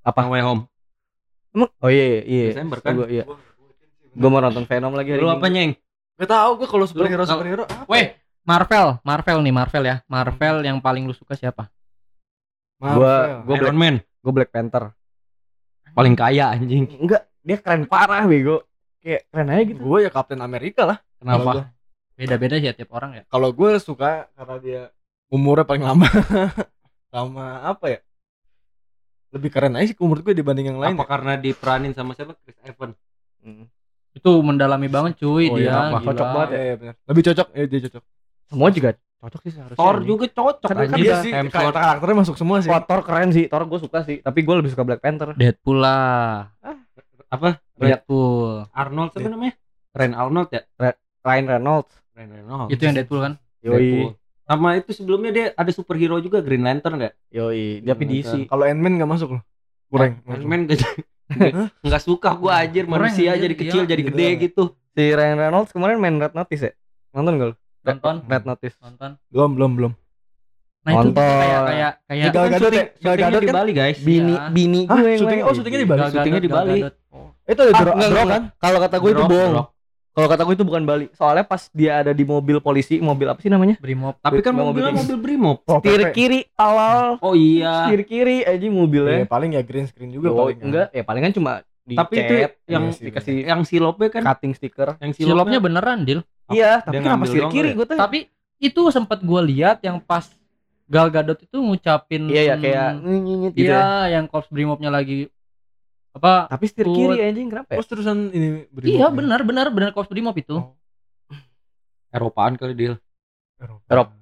Apa? 0.00 0.24
Way 0.30 0.40
Home. 0.40 0.62
Emang 1.52 1.68
oh 1.76 1.90
iya 1.92 2.24
iya. 2.24 2.44
Desember 2.56 2.78
kan. 2.80 2.96
Gua 2.96 3.06
iya. 3.08 3.24
Gua 4.16 4.28
mau 4.32 4.40
nonton 4.40 4.64
Venom 4.64 4.96
lagi 4.96 5.12
hari 5.12 5.20
Lu 5.20 5.28
ini. 5.28 5.36
apa 5.36 5.46
nyeng? 5.50 5.72
Gak 6.16 6.28
tau 6.32 6.56
gue 6.56 6.64
kalau 6.64 6.88
superhero 6.88 7.20
Lu- 7.20 7.28
superhero 7.28 7.62
apa? 7.68 7.84
Weh, 7.84 8.16
Marvel, 8.40 8.96
Marvel 9.04 9.44
nih, 9.44 9.52
Marvel 9.52 9.84
ya. 9.84 9.96
Marvel 10.08 10.64
yang 10.64 10.80
paling 10.80 11.04
lu 11.04 11.12
suka 11.12 11.36
siapa? 11.36 11.68
Gua 12.80 13.44
gua 13.44 13.56
Black, 13.60 13.60
Iron 13.60 13.76
Man 13.76 13.94
gua 14.24 14.32
Black 14.32 14.48
Panther. 14.48 14.96
paling 15.92 16.16
kaya 16.16 16.52
anjing. 16.52 16.88
Enggak, 16.96 17.24
dia 17.46 17.56
keren 17.62 17.86
parah 17.86 18.26
bego. 18.26 18.66
Kayak 18.98 19.22
keren 19.30 19.48
aja 19.48 19.62
gitu. 19.62 19.78
gue 19.78 19.98
ya 20.02 20.10
Captain 20.10 20.42
Amerika 20.42 20.82
lah. 20.82 20.98
Kenapa? 21.22 21.70
Beda-beda 22.18 22.58
sih 22.58 22.66
ya 22.66 22.74
tiap 22.74 22.90
orang 22.90 23.14
ya. 23.14 23.22
Kalau 23.30 23.54
gue 23.54 23.70
suka 23.78 24.26
karena 24.34 24.56
dia 24.58 24.82
umurnya 25.30 25.62
paling 25.62 25.86
lama. 25.86 26.10
sama 27.14 27.62
apa 27.62 27.86
ya? 27.86 28.00
Lebih 29.30 29.50
keren 29.54 29.78
aja 29.78 29.86
sih 29.86 29.96
menurut 29.96 30.26
gue 30.26 30.34
dibanding 30.34 30.74
yang 30.74 30.80
lain. 30.82 30.98
Apa 30.98 31.06
karena 31.06 31.38
diperanin 31.38 31.94
sama 31.94 32.18
siapa? 32.18 32.34
Chris 32.42 32.58
Evans. 32.66 32.98
Hmm. 33.46 33.70
Itu 34.10 34.40
mendalami 34.40 34.88
banget 34.88 35.20
cuy 35.22 35.46
Oh 35.46 35.60
dia. 35.60 35.70
iya, 35.70 35.72
apa? 35.92 36.02
gila. 36.02 36.08
Cocok 36.10 36.26
banget 36.34 36.48
ya. 36.50 36.58
Iya, 36.58 36.74
benar. 36.80 36.94
Lebih 37.06 37.22
cocok, 37.30 37.46
ya 37.52 37.64
dia 37.68 37.80
cocok. 37.86 38.02
Semua 38.46 38.68
juga 38.72 38.90
cocok 38.96 39.40
sih 39.44 39.52
seharusnya. 39.52 39.78
Thor 39.78 39.96
juga 40.02 40.24
cocok 40.30 40.68
Kan- 40.72 40.78
kan. 40.82 40.98
Iya 40.98 41.04
udah 41.04 41.18
sih, 41.22 41.32
Hemsworth. 41.36 41.52
karakter 41.54 41.82
karakternya 41.84 42.16
masuk 42.16 42.36
semua 42.40 42.56
sih. 42.64 42.70
Thor 42.72 43.00
keren 43.04 43.30
sih. 43.30 43.44
Thor 43.46 43.62
gue 43.68 43.78
suka 43.78 43.98
sih, 44.02 44.16
tapi 44.18 44.40
gue 44.40 44.54
lebih 44.56 44.70
suka 44.72 44.82
Black 44.82 45.04
Panther. 45.04 45.36
Deadpool 45.36 45.78
lah. 45.78 46.48
Apa? 47.28 47.58
Deadpool. 47.74 48.70
Arnold 48.70 49.10
siapa 49.12 49.28
namanya? 49.28 49.54
Ren 49.92 50.12
Arnold 50.12 50.48
ya? 50.50 50.62
Ryan 51.20 51.46
Reynolds. 51.48 51.92
Ren 52.12 52.28
Arnold. 52.32 52.68
Itu 52.68 52.82
yang 52.82 52.94
Deadpool 52.94 53.20
kan? 53.20 53.32
Yoi, 53.60 53.74
Deadpool. 53.74 54.10
Sama 54.46 54.68
itu 54.74 54.90
sebelumnya 54.94 55.30
dia 55.30 55.46
ada 55.52 55.70
superhero 55.70 56.16
juga 56.18 56.38
Green 56.38 56.62
Lantern 56.62 56.96
enggak? 56.96 57.14
yoi. 57.28 57.82
DC. 57.82 57.90
Lantern. 58.24 58.46
Kalau 58.46 58.64
Ant-Man 58.64 58.92
nggak 58.94 59.10
masuk 59.10 59.28
loh. 59.34 59.42
Kurang. 59.86 60.22
Iron 60.24 60.44
Man 60.44 60.60
gak 60.66 60.82
Enggak 61.82 62.02
suka 62.02 62.30
gua 62.32 62.62
anjir 62.62 62.86
manusia 62.86 63.34
jadi 63.34 63.50
kecil 63.52 63.82
jadi 63.82 63.98
gitu 63.98 64.14
gede 64.14 64.22
doang. 64.24 64.38
gitu. 64.40 64.62
Si 64.92 65.02
Ryan 65.04 65.38
Reynolds 65.40 65.70
kemarin 65.70 65.98
main 65.98 66.14
Red 66.16 66.32
Notice 66.32 66.62
ya? 66.62 66.72
Nonton 67.10 67.32
gak 67.36 67.48
lu? 67.50 67.54
Nonton. 67.82 68.14
Red 68.24 68.44
Notice. 68.44 68.76
Nonton. 68.78 69.10
Belum, 69.28 69.50
belum, 69.52 69.72
belum. 69.74 69.92
Nah 70.86 70.92
itu 70.92 70.98
Nonton. 71.02 71.18
kayak 71.18 71.60
kayak 71.66 71.92
kayak 72.06 72.24
Gal 72.30 72.46
Gadot 72.48 72.70
ya? 72.70 72.84
Gal 72.86 72.86
Syutingnya 72.94 73.18
Gadot 73.18 73.40
di 73.42 73.46
kan? 73.46 73.54
Bali 73.58 73.72
guys. 73.74 73.98
Bini 73.98 74.30
Iya. 74.32 74.42
bini 74.48 74.80
gue 74.86 74.98
yang 75.02 75.18
Syuting- 75.18 75.42
oh, 75.42 75.52
syutingnya 75.52 75.80
di 75.82 75.88
Bali? 75.88 75.98
Gal 75.98 76.06
Gadot, 76.06 76.14
syutingnya 76.16 76.42
di 76.42 76.46
Gal 76.48 76.56
Bali. 76.56 76.78
Gadot. 77.16 77.46
Itu 77.46 77.60
ada 77.62 77.70
Ah, 77.70 77.80
Dro- 77.80 77.94
enggak, 77.94 78.08
Dro 78.08 78.18
enggak, 78.18 78.28
kan? 78.28 78.42
Kalau 78.56 78.78
kata 78.78 78.96
gue 78.96 79.10
itu 79.10 79.16
Drop, 79.18 79.30
bohong. 79.30 79.52
drop. 79.52 79.68
Kalau 80.08 80.28
kata 80.32 80.42
gue 80.42 80.54
itu 80.56 80.64
bukan 80.64 80.82
Bali. 80.82 81.06
Soalnya 81.12 81.44
pas 81.44 81.62
dia 81.70 81.92
ada 82.00 82.10
di 82.10 82.24
mobil 82.24 82.56
polisi, 82.58 82.96
mobil 82.98 83.28
apa 83.28 83.36
sih 83.36 83.48
namanya? 83.48 83.76
Brimob. 83.76 84.16
Tapi 84.16 84.40
kan 84.40 84.52
Mobil 84.52 84.64
mobilnya 84.80 84.92
mobil 84.94 85.16
Brimob. 85.18 85.60
Oh, 85.62 85.76
Setir 85.78 86.00
PP. 86.02 86.12
kiri 86.12 86.40
awal. 86.56 87.20
Oh 87.20 87.36
iya. 87.36 87.84
Setir 87.84 88.02
kiri 88.02 88.40
aja 88.40 88.56
Iya, 88.56 88.72
mobilnya. 88.72 89.24
paling 89.24 89.52
ya 89.52 89.62
green 89.62 89.84
screen 89.84 90.08
juga 90.10 90.32
Oh, 90.32 90.48
paling. 90.48 90.56
kan. 90.56 90.64
enggak, 90.64 90.86
ya 90.90 91.02
palingan 91.04 91.32
cuma 91.32 91.52
di 91.84 91.94
Tapi 91.94 92.14
itu 92.16 92.34
yang 92.66 92.84
Iya 92.88 92.96
sih, 92.96 93.04
dikasih 93.04 93.34
yang 93.44 93.60
silopnya 93.62 94.08
kan 94.10 94.22
cutting 94.24 94.52
stiker. 94.52 94.96
yang 94.98 95.12
Silopnya 95.12 95.60
beneran, 95.60 96.02
Dil. 96.02 96.24
Iya, 96.48 96.80
Dia 96.80 96.86
tapi 96.86 96.96
kenapa 96.98 97.24
setir 97.28 97.42
doang 97.42 97.52
kiri 97.52 97.68
ya? 97.68 97.76
gue 97.76 97.86
tuh? 97.86 97.98
Tapi 98.00 98.18
itu 98.56 98.82
sempat 98.88 99.18
gua 99.20 99.44
lihat 99.44 99.84
yang 99.84 100.00
pas 100.00 100.32
Gal 100.86 101.10
Gadot 101.10 101.36
itu 101.36 101.58
ngucapin 101.58 102.24
Iya 102.26 102.42
ya 102.42 102.54
kayak 102.56 102.88
hmm, 102.96 103.20
gitu. 103.52 103.68
Iya, 103.68 103.74
ya. 104.08 104.16
yang 104.16 104.24
Corps 104.26 104.48
Brimobnya 104.48 104.88
lagi 104.88 105.28
apa? 106.16 106.48
Tapi 106.48 106.64
setir 106.66 106.86
kiri 106.88 107.20
anjing 107.20 107.48
kenapa 107.52 107.68
ya? 107.72 107.76
Terus 107.78 107.88
terusan 107.92 108.18
ini 108.32 108.64
beri 108.72 108.96
Iya, 108.96 109.12
benar 109.12 109.44
benar 109.44 109.68
benar 109.68 109.90
Corps 109.92 110.08
Brimob 110.08 110.36
itu. 110.36 110.56
Oh. 110.56 110.72
Eropaan 112.10 112.56
kali 112.56 112.72
deal. 112.72 112.94
Eropa. 113.60 114.16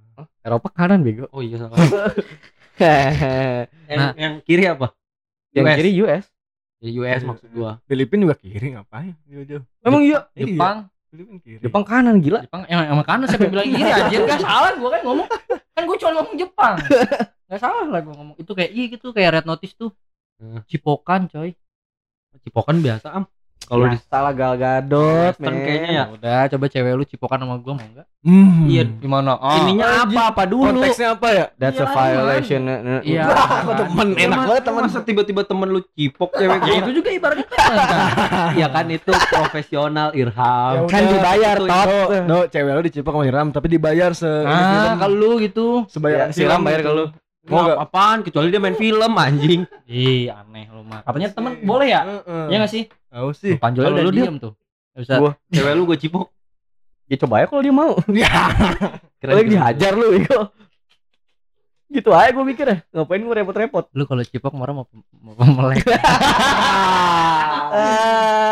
Eropa 0.45 0.69
kanan 0.75 1.07
bego. 1.07 1.31
Oh 1.31 1.41
iya 1.41 1.57
salah. 1.63 1.79
yang, 3.91 3.99
Nah. 3.99 4.13
yang 4.19 4.35
kiri 4.43 4.67
apa? 4.67 4.91
yang 5.55 5.67
US. 5.71 5.77
kiri 5.79 5.91
US. 6.03 6.25
Ya 6.83 6.91
US 7.01 7.21
maksud 7.23 7.49
gua. 7.55 7.79
Filipin 7.87 8.27
juga 8.27 8.35
kiri 8.37 8.75
ngapain? 8.75 9.15
Jauh-jauh. 9.31 9.65
Emang 9.87 10.03
iya. 10.03 10.27
Jepang, 10.35 10.91
Filipin 11.09 11.37
kiri. 11.39 11.59
Jepang 11.63 11.85
kanan 11.87 12.19
gila. 12.19 12.43
Jepang 12.43 12.67
emang 12.67 12.87
emang 12.91 13.07
kanan 13.07 13.27
siapa 13.31 13.47
bilang 13.47 13.67
kiri 13.71 13.91
anjir 13.91 14.21
kan 14.27 14.39
salah 14.43 14.73
gua 14.77 14.89
kan 14.99 15.01
ngomong 15.07 15.27
kan 15.49 15.83
gua 15.87 15.97
cuma 15.97 16.13
ngomong 16.21 16.35
Jepang. 16.37 16.75
Enggak 17.47 17.61
salah 17.63 17.87
lah 17.87 18.01
gua 18.03 18.15
ngomong. 18.19 18.37
Itu 18.43 18.53
kayak 18.53 18.71
iya 18.75 18.85
gitu 18.91 19.07
kayak 19.15 19.31
Red 19.41 19.47
Notice 19.47 19.75
tuh. 19.79 19.91
Cipokan 20.69 21.31
coy. 21.31 21.55
Cipokan 22.41 22.79
biasa 22.79 23.09
am. 23.13 23.25
Kalau 23.65 23.89
di 23.89 23.97
salah 24.05 24.37
Gal 24.37 24.61
Gadot, 24.61 25.33
Western 25.33 25.49
men. 25.49 25.65
kayaknya 25.65 25.91
ya. 25.91 26.05
Udah 26.13 26.41
coba 26.47 26.65
cewek 26.69 26.93
lu 26.93 27.05
cipokan 27.07 27.41
sama 27.41 27.57
gua 27.57 27.73
mau 27.73 27.87
enggak? 27.87 28.05
Hmm. 28.21 28.69
Iya. 28.69 28.85
Gimana? 28.95 29.31
Oh. 29.35 29.57
ininya 29.59 30.05
apa 30.05 30.21
apa 30.29 30.43
dulu? 30.45 30.69
Konteksnya 30.85 31.17
apa 31.17 31.29
ya? 31.31 31.45
That's 31.57 31.81
a 31.81 31.83
Iya, 31.83 31.97
violation. 31.97 32.61
Nah, 32.61 32.79
nah. 32.79 33.01
Iya. 33.01 33.25
Apa 33.25 33.73
temen 33.79 34.09
Ya, 34.11 34.21
enak 34.23 34.39
banget 34.45 34.63
temen. 34.65 34.83
Masa 34.85 35.01
tiba-tiba 35.01 35.43
temen 35.43 35.69
lu 35.71 35.81
cipok 35.91 36.31
cewek 36.35 36.59
Ya 36.59 36.61
gua? 36.61 36.77
itu 36.77 36.91
juga 36.93 37.09
ibaratnya 37.11 37.47
kan. 37.47 37.73
Ya 38.61 38.67
kan 38.69 38.87
itu 38.87 39.13
profesional 39.33 40.09
Irham. 40.13 40.73
Ya 40.75 40.81
Kan 40.87 41.03
dibayar 41.09 41.57
itu- 41.57 41.65
tot. 41.67 42.09
No, 42.23 42.39
cewek 42.45 42.71
lu 42.71 42.83
dicipok 42.83 43.13
sama 43.15 43.25
Hiram 43.25 43.49
tapi 43.49 43.67
dibayar 43.71 44.11
se 44.13 44.29
Nah, 44.29 44.61
film. 44.61 44.93
kalau 45.01 45.17
lu 45.17 45.31
gitu. 45.41 45.67
sebayar 45.89 46.29
Ya, 46.29 46.37
siram 46.37 46.61
bayar 46.61 46.81
ke 46.81 46.91
lu. 46.91 47.09
Mau 47.45 47.61
nggak? 47.69 47.77
apaan? 47.77 48.19
Kecuali 48.25 48.49
dia 48.49 48.61
main 48.63 48.77
film 48.77 49.13
anjing. 49.21 49.69
Ih, 49.85 50.33
aneh 50.33 50.65
lu 50.73 50.81
mah. 50.81 51.05
Katanya 51.05 51.29
temen 51.33 51.53
boleh 51.61 51.89
ya? 51.93 52.01
Heeh. 52.05 52.45
Iya 52.49 52.57
enggak 52.57 52.73
sih? 52.73 52.83
Tahu 53.13 53.29
sih. 53.37 53.55
Udah 53.61 54.03
lu, 54.05 54.11
diem 54.13 54.37
tuh. 54.41 54.53
Nggak 54.97 55.03
bisa. 55.05 55.15
Gua 55.21 55.31
Cewek 55.53 55.73
lu 55.77 55.83
gue 55.85 55.99
cipok. 56.01 56.27
ya 57.05 57.17
coba 57.21 57.45
aja 57.45 57.47
kalau 57.53 57.63
dia 57.63 57.75
mau. 57.75 57.93
Ya. 58.17 58.49
Gitu. 59.21 59.57
dihajar 59.57 59.93
lu 59.93 60.07
bego. 60.17 60.41
Gitu 61.87 62.11
aja 62.11 62.29
gue 62.29 62.43
mikir 62.43 62.65
ya. 62.65 62.77
Ngapain 62.93 63.21
gue 63.21 63.35
repot-repot. 63.37 63.85
Lu 63.91 64.05
kalau 64.05 64.23
cipok 64.23 64.53
marah 64.53 64.75
mau 64.75 64.85
mau 65.23 65.35
melek. 65.63 65.85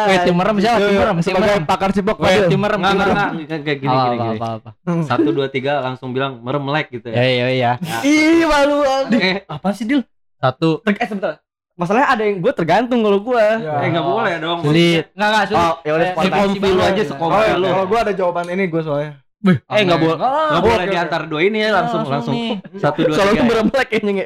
Weh, 0.02 0.18
tim 0.20 0.34
merem 0.34 0.56
siapa? 0.58 0.78
Tim 0.80 0.96
merem, 0.96 1.16
tim 1.16 1.24
Sebagai 1.24 1.46
merem. 1.52 1.64
pakar 1.64 1.90
cipok 1.90 2.16
Weh, 2.18 2.26
Fadil. 2.28 2.48
tim 2.48 2.60
merem, 2.60 2.78
Enggak 2.78 2.90
tim 2.90 2.98
enggak 2.98 3.14
merem. 3.14 3.34
enggak 3.38 3.60
kayak 3.62 3.78
gini 3.78 3.92
Apa, 3.92 4.02
gini 4.02 4.10
apa, 4.12 4.24
gini. 4.24 4.38
apa, 4.38 4.48
apa. 4.52 4.70
Satu 5.10 5.28
dua 5.30 5.46
tiga 5.48 5.72
langsung 5.80 6.08
bilang 6.10 6.32
merem 6.38 6.58
melek 6.60 6.86
gitu 6.90 7.06
Ya, 7.08 7.22
ya. 7.22 7.46
ya, 7.46 7.48
ya. 7.50 7.72
Ih, 8.02 8.42
malu. 8.44 8.78
Eh, 9.12 9.46
Apa 9.46 9.68
sih, 9.72 9.84
Dil? 9.84 10.02
Satu. 10.36 10.82
Eh, 10.84 11.06
sebentar. 11.06 11.38
Masalahnya 11.72 12.08
ada 12.10 12.22
yang 12.22 12.36
gue 12.38 12.52
tergantung 12.52 13.00
kalau 13.00 13.18
gue. 13.18 13.40
Ya. 13.56 13.78
eh 13.80 13.88
enggak 13.88 14.04
boleh 14.04 14.34
dong. 14.38 14.58
Sulit. 14.60 15.04
Enggak, 15.14 15.28
enggak, 15.28 15.44
sulit. 15.48 15.62
Oh, 15.62 15.74
ya 15.80 15.92
udah 15.92 16.04
Eh, 16.04 16.14
sekompi 16.20 16.68
lu 16.68 16.82
aja, 16.82 16.92
Oh, 16.92 17.06
sekompi 17.08 17.42
lu. 17.54 17.66
kalau 17.70 17.86
gua 17.86 17.98
ada 18.02 18.12
jawaban 18.12 18.46
ini 18.50 18.64
gua 18.66 18.82
soalnya. 18.82 19.12
Eh 19.42 19.80
enggak 19.80 19.98
boleh. 19.98 20.16
Oh, 20.16 20.60
boleh 20.60 20.76
oke, 20.78 20.86
di 20.86 20.94
oke. 20.94 21.02
antara 21.02 21.24
dua 21.24 21.40
ini 21.42 21.58
ya 21.58 21.70
langsung 21.72 22.02
langsung. 22.04 22.32
nih. 22.32 22.62
Satu 22.76 23.02
dua 23.02 23.16
Soalnya 23.16 23.34
tiga. 23.34 23.42
ya. 23.42 23.50
berempat 23.50 23.84
kayaknya 23.84 24.24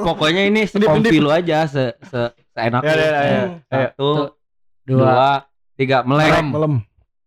Pokoknya 0.00 0.42
ini 0.44 0.60
sekompi 0.70 1.18
lu 1.18 1.28
aja 1.28 1.66
se 1.66 1.84
se 2.00 2.20
seenak 2.52 2.80
Ya, 2.80 2.92
lu. 2.92 2.96
ya, 2.96 3.10
ya, 3.10 3.22
ya. 3.26 3.42
Satu, 3.66 4.10
Dua. 4.84 5.00
dua, 5.00 5.28
tiga 5.74 5.98
melek. 6.02 6.30
Melem. 6.44 6.74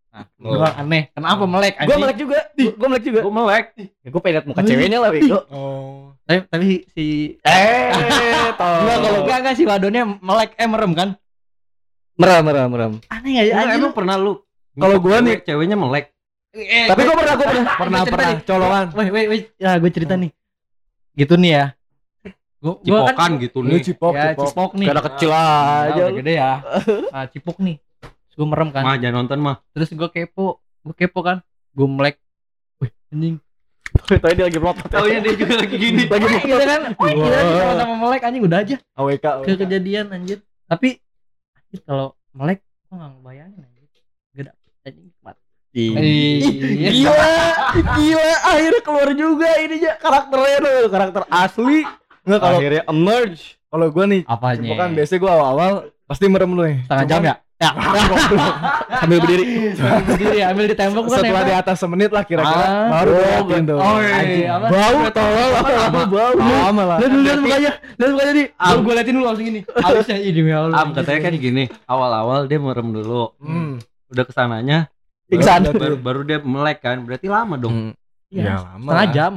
Nah, 0.08 0.26
dua 0.34 0.68
aneh. 0.74 1.04
Kenapa 1.12 1.44
melek 1.44 1.74
Gue 1.80 1.98
melek 1.98 2.18
juga. 2.18 2.40
Gue 2.56 2.88
melek 2.88 3.04
juga. 3.04 3.20
Gue 3.22 3.34
melek. 3.36 3.66
Ya, 3.76 4.08
gue 4.08 4.22
pengen 4.24 4.44
muka 4.46 4.62
ceweknya 4.64 4.98
lah 4.98 5.10
bego. 5.12 5.40
Oh. 5.52 6.16
Tapi, 6.24 6.40
tapi 6.46 6.66
si 6.90 7.06
Eh, 7.40 7.92
Enggak 8.58 8.98
kalau 8.98 9.20
enggak 9.24 9.38
enggak 9.40 9.56
si 9.56 9.64
wadonnya 9.64 10.04
melek 10.18 10.56
eh 10.56 10.66
merem 10.66 10.92
kan? 10.94 11.10
merem 12.16 12.42
merem 12.42 12.68
merem. 12.68 12.92
Aneh 13.08 13.30
enggak 13.30 13.46
ya? 13.46 13.54
Emang, 13.54 13.62
anjing? 13.64 13.80
emang 13.80 13.94
pernah 13.94 14.16
lu? 14.18 14.34
Kalau 14.74 14.98
gua 14.98 15.18
Cewek- 15.18 15.26
nih- 15.28 15.42
ceweknya 15.44 15.78
melek. 15.78 16.06
Eh, 16.58 16.88
Tapi 16.88 17.02
gue 17.02 17.16
pernah, 17.16 17.34
gue 17.34 17.46
pernah. 17.46 17.74
Pernah 17.76 18.02
pernah 18.04 18.30
colongan. 18.42 18.86
Weh, 18.92 19.10
weh, 19.10 19.26
weh. 19.28 19.42
Ya, 19.56 19.78
gue 19.78 19.92
cerita 19.92 20.14
nih. 20.14 20.32
Gitu 21.14 21.34
nih 21.36 21.52
ya. 21.52 21.66
Gua, 22.58 22.74
gua 22.76 23.06
Cipokan 23.06 23.14
kan 23.16 23.32
gitu 23.38 23.58
Lu 23.62 23.70
nih. 23.70 23.82
cipok, 23.86 24.14
ya 24.14 24.34
cipok. 24.34 24.48
cipok 24.50 24.72
nih. 24.74 24.88
Anak 24.90 25.04
kecil 25.14 25.30
Ah, 25.30 25.86
aja 25.88 26.04
lu. 26.10 26.18
gede 26.18 26.34
ya. 26.36 26.52
Ah, 27.16 27.26
cipok 27.26 27.58
nih. 27.62 27.78
Terus 28.02 28.36
gue 28.36 28.48
merem 28.48 28.70
kan. 28.74 28.82
Mah 28.82 28.98
jangan 28.98 29.16
nonton 29.22 29.40
mah. 29.40 29.56
Terus 29.72 29.90
gue 29.90 30.10
kepo, 30.10 30.48
gue 30.82 30.96
kepo 30.96 31.20
kan. 31.22 31.38
Gue 31.72 31.86
melek. 31.86 32.18
Wih, 32.78 32.90
anjing. 33.10 33.38
Tadi 34.10 34.34
dia 34.34 34.46
lagi 34.46 34.58
melotot. 34.58 34.90
Taunya 34.90 35.22
dia 35.22 35.34
juga 35.34 35.54
lagi 35.56 35.76
gini. 35.76 36.04
Lagi 36.06 36.26
gitu 36.44 36.58
kan. 36.60 36.82
Wih, 36.92 37.14
gila 37.16 37.40
sama-sama 37.40 37.94
melek 38.00 38.22
anjing 38.24 38.44
udah 38.44 38.60
aja. 38.60 38.76
AWK. 38.96 39.26
Ke 39.46 39.52
kejadian 39.56 40.06
anjir. 40.10 40.38
Tapi 40.66 40.90
anjir 41.56 41.80
kalau 41.86 42.08
melek 42.34 42.66
gue 42.90 42.96
gak 42.96 43.10
ngebayangin 43.16 43.60
anjir. 43.64 43.86
Dapet 44.34 44.74
anjing 44.84 45.08
mati. 45.22 45.42
Iya. 45.78 46.90
Gila, 46.90 47.34
gila, 47.94 48.32
akhirnya 48.44 48.82
keluar 48.82 49.10
juga 49.14 49.50
ininya 49.58 49.94
karakternya 49.96 50.58
tuh, 50.60 50.90
karakter 50.90 51.24
asli. 51.30 51.86
Enggak 52.26 52.40
kalau 52.42 52.58
Akhirnya 52.58 52.84
emerge. 52.86 53.44
kalau 53.68 53.88
gua 53.88 54.06
nih 54.06 54.22
Apanya? 54.26 54.64
cipokan 54.64 54.90
biasanya 54.92 55.20
gua 55.22 55.32
awal-awal 55.34 55.72
pasti 56.04 56.26
merem 56.26 56.50
lu 56.50 56.62
nih. 56.62 56.78
Setengah 56.84 57.06
jam 57.06 57.22
ya? 57.22 57.36
Ya. 57.58 57.72
Sambil 59.02 59.18
berdiri. 59.20 59.44
Berdiri 59.78 60.40
ambil 60.42 60.66
di 60.66 60.76
tembok 60.76 61.04
kan 61.08 61.20
Setelah 61.20 61.42
di 61.42 61.54
atas 61.56 61.76
semenit 61.78 62.10
lah 62.10 62.22
kira-kira 62.22 62.64
Ah, 62.64 62.86
baru 62.92 63.10
oh, 63.10 63.18
gua 63.18 63.30
yakin 63.34 63.62
tuh. 63.66 63.78
oh, 63.78 63.98
iya, 63.98 64.14
Anjing, 64.14 64.46
apa? 64.48 64.66
Bau 64.68 65.00
tolol 65.10 65.52
apa 65.58 66.02
bau. 66.06 66.34
Lama 66.38 66.84
lah. 66.86 66.98
Lihat 66.98 67.12
dulu 67.12 67.24
lihat 67.24 67.40
mukanya. 67.40 67.72
Lihat 67.98 68.12
mukanya 68.14 68.34
di. 68.34 68.44
Am. 68.56 68.78
Gue 68.82 68.94
liatin 68.94 69.14
dulu 69.14 69.26
langsung 69.26 69.46
gini. 69.46 69.62
Alisnya 69.78 70.18
ini 70.18 70.40
ya 70.44 70.58
Allah. 70.60 70.78
Am 70.78 70.88
katanya 70.92 71.20
kan 71.20 71.34
gini, 71.34 71.64
awal-awal 71.86 72.40
dia 72.46 72.58
merem 72.58 72.88
dulu. 72.90 73.24
Hmm. 73.38 73.78
Udah 74.08 74.24
ke 74.24 74.32
sananya 74.32 74.88
Pingsan. 75.28 75.60
baru, 75.66 75.76
baru, 75.76 75.96
baru 75.98 76.20
dia 76.24 76.38
melek 76.40 76.80
kan. 76.80 76.98
Berarti 77.02 77.28
lama 77.28 77.56
dong. 77.56 77.92
Ya, 78.28 78.42
Iya. 78.42 78.54
lama. 78.66 78.88
Setengah 78.88 79.08
jam. 79.12 79.34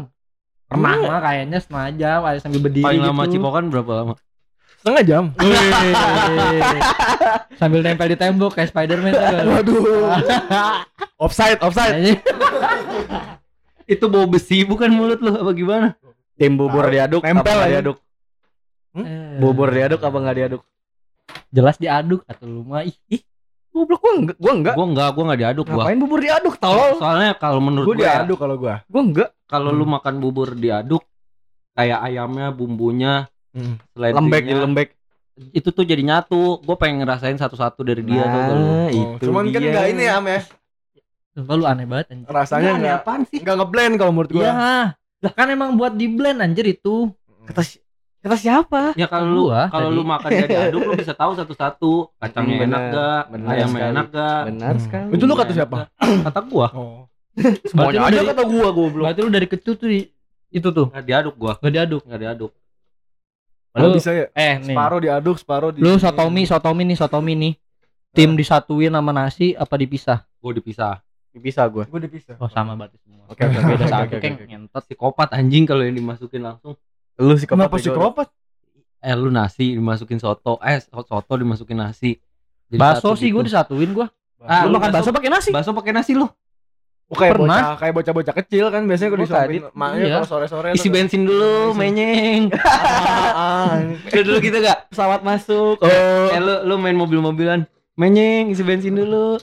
Pernah 0.64 0.92
Iya. 0.92 1.02
mah 1.04 1.20
kayaknya 1.20 1.58
setengah 1.58 1.88
jam 1.92 2.18
ada 2.22 2.38
sambil 2.38 2.60
berdiri 2.60 2.84
Paling 2.84 3.00
gitu. 3.00 3.10
lama 3.10 3.22
cipokan 3.26 3.64
berapa 3.68 3.92
lama? 3.92 4.14
Setengah 4.80 5.02
jam. 5.02 5.24
Sambil 7.54 7.80
nempel 7.82 8.06
di 8.06 8.16
tembok 8.16 8.54
kayak 8.54 8.70
Spiderman 8.70 9.10
tuh. 9.10 9.20
kan. 9.20 9.44
Waduh. 9.52 9.82
offside, 11.18 11.58
offside. 11.60 12.16
Itu 13.84 14.06
bau 14.06 14.24
besi 14.24 14.62
bukan 14.62 14.88
mulut 14.88 15.18
lu 15.18 15.34
apa 15.34 15.50
gimana? 15.50 15.88
Tim 16.34 16.56
bubur 16.56 16.86
diaduk, 16.86 17.20
Nempel 17.20 17.52
apa 17.52 17.68
diaduk? 17.68 17.96
Eh, 18.92 19.36
Bubur 19.36 19.68
diaduk 19.68 20.00
apa 20.00 20.16
nggak 20.16 20.36
diaduk? 20.36 20.62
jelas 21.46 21.76
diaduk 21.76 22.22
atau 22.24 22.42
lu 22.44 22.62
mah 22.62 22.82
ih, 22.82 22.94
ih. 23.08 23.22
Goblok 23.80 24.00
gua 24.00 24.12
enggak, 24.14 24.36
gua 24.36 24.52
enggak. 24.52 24.74
Gua 24.74 24.86
enggak, 24.86 25.08
gua 25.10 25.22
enggak 25.24 25.40
diaduk 25.40 25.64
gua. 25.64 25.74
Ngapain 25.80 25.98
bubur 25.98 26.20
diaduk, 26.20 26.54
tolol? 26.56 26.90
Soalnya 26.96 27.32
kalau 27.34 27.60
menurut 27.60 27.86
Gua 27.86 27.96
gua, 27.96 28.04
ya, 28.04 28.12
diaduk 28.14 28.38
kalau 28.38 28.56
gua. 28.56 28.74
Gua 28.84 29.02
enggak. 29.02 29.30
kalau 29.44 29.70
lu 29.70 29.82
makan 29.82 30.14
bubur 30.18 30.52
diaduk 30.52 31.02
kayak 31.72 31.98
ayamnya, 32.02 32.48
bumbunya, 32.50 33.26
Hmm. 33.50 33.82
Lembek 33.92 34.44
jadi 34.44 34.60
lembek. 34.60 34.88
itu 35.50 35.68
tuh 35.68 35.82
jadi 35.82 35.98
nyatu. 36.00 36.60
Gua 36.60 36.76
pengen 36.76 37.02
ngerasain 37.02 37.34
satu-satu 37.34 37.80
dari 37.80 38.04
dia 38.04 38.20
tuh 38.20 38.40
kalau. 38.44 38.54
Nah, 38.54 38.86
Oh, 38.86 38.88
itu 38.92 39.24
cuman 39.26 39.44
kan 39.46 39.56
dia. 39.56 39.66
enggak 39.66 39.86
ini 39.88 40.02
ya, 40.04 40.12
Am 40.14 40.26
ya. 40.28 40.40
Sumpah 41.30 41.54
lu 41.54 41.64
aneh 41.64 41.86
banget 41.86 42.06
anjir. 42.10 42.26
Rasanya 42.28 42.70
enggak 42.74 42.96
apaan 43.00 43.22
sih? 43.24 43.38
enggak 43.38 43.56
ngeblend 43.56 43.94
kalau 43.96 44.12
menurut 44.12 44.30
gua. 44.30 44.44
Iya. 44.44 44.54
Lah 45.20 45.32
kan 45.32 45.46
emang 45.48 45.74
buat 45.74 45.92
di 45.92 46.06
blend 46.06 46.38
anjir 46.38 46.64
itu. 46.64 47.10
Kata 47.42 47.60
si- 47.60 47.80
kata 48.20 48.36
siapa? 48.36 48.80
Ya 48.94 49.06
kalau 49.06 49.26
lu 49.26 49.42
Gua 49.46 49.66
kalau 49.66 49.88
lu 49.88 50.02
makan 50.02 50.28
dia 50.28 50.46
diaduk 50.46 50.82
lu 50.82 50.92
bisa 50.94 51.12
tahu 51.12 51.32
satu-satu 51.34 51.92
kacangnya 52.16 52.54
Hmm, 52.54 52.66
enak 52.66 52.80
bener. 52.80 52.92
gak, 52.92 53.22
Bener 53.26 53.48
ayamnya 53.48 53.66
sekali. 53.72 53.90
enak 53.90 54.06
gak. 54.10 54.40
Benar 54.46 54.72
Hmm. 54.72 54.82
sekali. 54.82 55.08
Itu 55.10 55.24
lu 55.24 55.34
kata 55.34 55.52
siapa? 55.52 55.76
gak. 55.78 55.88
Kata 56.24 56.40
gua. 56.42 56.68
Oh. 56.70 57.02
Lu 57.72 57.80
aja 57.80 58.10
dari- 58.10 58.28
kata 58.28 58.42
gua 58.44 58.68
goblok. 58.70 59.04
Berarti 59.06 59.20
lu 59.20 59.30
dari 59.30 59.46
kecil 59.46 59.72
tuh 59.74 59.86
di, 59.86 60.00
itu 60.50 60.68
tuh 60.68 60.90
Nggak 60.90 61.04
diaduk 61.04 61.34
gua, 61.34 61.52
gak 61.56 61.72
diaduk. 61.72 62.02
nggak 62.04 62.20
diaduk. 62.20 62.52
Kalau 63.70 63.86
Lu- 63.86 63.96
bisa 63.96 64.10
ya. 64.10 64.26
Eh 64.32 64.54
nih. 64.58 64.66
Separuh 64.68 65.00
diaduk, 65.00 65.36
separuh 65.36 65.70
di 65.70 65.78
Lu 65.78 65.94
sotomi, 65.96 66.42
sotomi 66.42 66.82
nih, 66.84 66.96
sotomi 66.96 67.32
nih. 67.34 67.54
Tim 68.10 68.34
disatuin 68.34 68.90
sama 68.90 69.10
nasi 69.10 69.54
apa 69.54 69.74
dipisah? 69.74 70.26
Gua 70.36 70.50
dipisah. 70.50 70.98
Bisa 71.32 71.62
gua. 71.64 71.86
Gua 71.86 72.02
dipisah. 72.02 72.34
Oh 72.36 72.50
sama 72.50 72.74
berarti 72.74 72.98
semua. 72.98 73.22
Oke, 73.24 73.38
oke, 73.40 73.54
oke, 73.54 73.70
beda 73.70 73.86
satu 73.86 74.10
oke, 74.10 74.18
kan 74.18 74.32
oke. 74.34 74.44
ngentot. 74.44 74.82
Psikopat 74.84 75.28
anjing 75.30 75.62
kalau 75.62 75.80
yang 75.80 75.94
dimasukin 75.94 76.42
langsung. 76.42 76.74
Lu 77.20 77.36
sih 77.36 77.44
Kenapa 77.44 77.76
psikopat? 77.76 78.32
Eh 79.00 79.12
lu 79.12 79.28
nasi 79.28 79.76
dimasukin 79.76 80.16
soto, 80.16 80.56
eh 80.60 80.80
so- 80.80 81.04
soto 81.04 81.32
dimasukin 81.36 81.76
nasi. 81.76 82.16
Jadi 82.68 82.80
Bakso 82.80 83.12
satu 83.12 83.20
sih 83.20 83.28
gitu. 83.28 83.40
gue 83.40 83.44
disatuin 83.52 83.90
gua. 83.92 84.06
Ah, 84.40 84.64
lu 84.64 84.72
lu 84.72 84.80
makan 84.80 84.88
bakso- 84.88 85.12
bakso 85.12 85.16
pakai 85.16 85.30
nasi? 85.32 85.50
Bakso 85.52 85.70
pakai 85.72 85.92
nasi 85.92 86.12
lu. 86.16 86.24
Oh, 87.10 87.18
kayak 87.18 87.34
Pernah. 87.34 87.58
bocah, 87.58 87.74
kayak 87.82 87.94
bocah-bocah 87.98 88.34
kecil 88.38 88.64
kan 88.70 88.82
biasanya 88.86 89.10
kalau 89.10 89.18
Gua 89.18 89.26
disuapin 89.26 89.62
maknya 89.74 89.98
iya. 90.06 90.14
kalau 90.14 90.28
sore-sore 90.30 90.68
Isi 90.78 90.88
bensin 90.88 91.26
dulu, 91.26 91.74
menyeng. 91.74 92.54
Lu 94.14 94.20
dulu 94.22 94.38
gitu 94.38 94.58
gak? 94.62 94.78
Pesawat 94.94 95.20
masuk. 95.26 95.82
Oh. 95.82 95.90
Eh 96.30 96.38
lu 96.38 96.70
lu 96.70 96.74
main 96.78 96.94
mobil-mobilan, 96.94 97.66
menyeng 97.98 98.54
isi 98.54 98.62
bensin 98.62 98.94
dulu. 98.94 99.42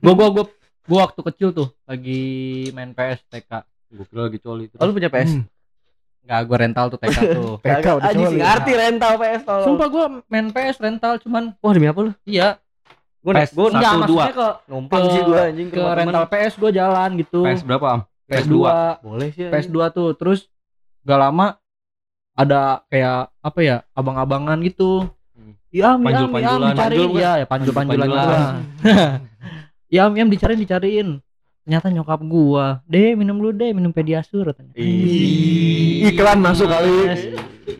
Gua 0.00 0.12
gua 0.16 0.28
gua 0.32 0.44
gua 0.88 0.98
waktu 1.04 1.20
kecil 1.20 1.48
tuh 1.52 1.68
lagi 1.84 2.22
main 2.72 2.96
PS 2.96 3.28
TK. 3.28 3.52
Gua 3.92 4.04
kira 4.08 4.20
lagi 4.32 4.38
coli 4.40 4.64
itu. 4.72 4.76
Oh, 4.80 4.88
lu 4.88 4.96
punya 4.96 5.12
PS? 5.12 5.36
Hmm. 5.36 5.44
Enggak, 6.20 6.40
gua 6.44 6.56
rental 6.58 6.86
tuh 6.86 6.98
TK 6.98 7.16
tuh. 7.32 7.52
PK 7.64 7.86
udah 7.92 8.10
coli. 8.10 8.26
sih 8.26 8.38
ngerti 8.38 8.72
rental 8.74 9.12
PS 9.16 9.42
tolong. 9.42 9.66
Sumpah 9.66 9.88
gua 9.88 10.04
main 10.24 10.46
PS 10.48 10.76
rental 10.78 11.12
cuman 11.18 11.42
Wah, 11.56 11.72
demi 11.72 11.86
apa 11.86 12.00
lu? 12.00 12.12
iya 12.24 12.48
Gua 13.18 13.32
PS 13.34 13.50
gua 13.50 13.66
satu, 13.66 13.74
enggak 13.74 13.92
dua. 13.92 14.00
maksudnya 14.00 14.32
ke 14.32 14.48
numpang 14.66 15.00
ke- 15.00 15.10
sih 15.10 15.22
gua 15.22 15.40
anjing 15.44 15.68
ke 15.68 15.76
temen. 15.76 15.96
rental 15.98 16.24
PS 16.26 16.52
gua 16.54 16.70
jalan 16.70 17.10
gitu. 17.16 17.40
PS 17.42 17.60
berapa, 17.62 17.86
Am? 17.90 18.00
PS2. 18.26 18.54
Boleh 19.00 19.28
sih. 19.28 19.42
anjing. 19.42 19.52
PS2 19.52 19.76
tuh 19.90 20.08
terus 20.14 20.40
gak 21.02 21.18
lama 21.18 21.58
ada 22.32 22.60
kayak 22.86 23.18
apa 23.38 23.58
ya 23.58 23.76
abang-abangan 23.90 24.60
gitu 24.60 25.08
Hmm. 25.30 25.56
Iya, 25.68 25.96
iya, 25.96 26.20
iya, 26.20 26.52
dicariin. 26.66 26.76
Panjul? 26.76 27.08
Iya, 27.14 27.30
ya 27.32 27.46
panjul-panjulan 27.46 27.96
Panjul-panjulan. 28.02 28.52
gua. 28.82 29.00
Iya, 29.88 30.00
am, 30.02 30.12
iya, 30.12 30.22
am, 30.22 30.30
dicariin, 30.34 30.60
dicariin. 30.60 31.08
Ternyata 31.64 31.92
nyokap 31.92 32.20
gua, 32.24 32.80
"Deh, 32.88 33.12
minum 33.14 33.36
dulu 33.36 33.52
deh, 33.52 33.70
minum 33.76 33.92
Pediasur." 33.92 34.48
katanya. 34.50 34.72
Iklan 36.08 36.40
masuk 36.40 36.66
kali. 36.66 37.14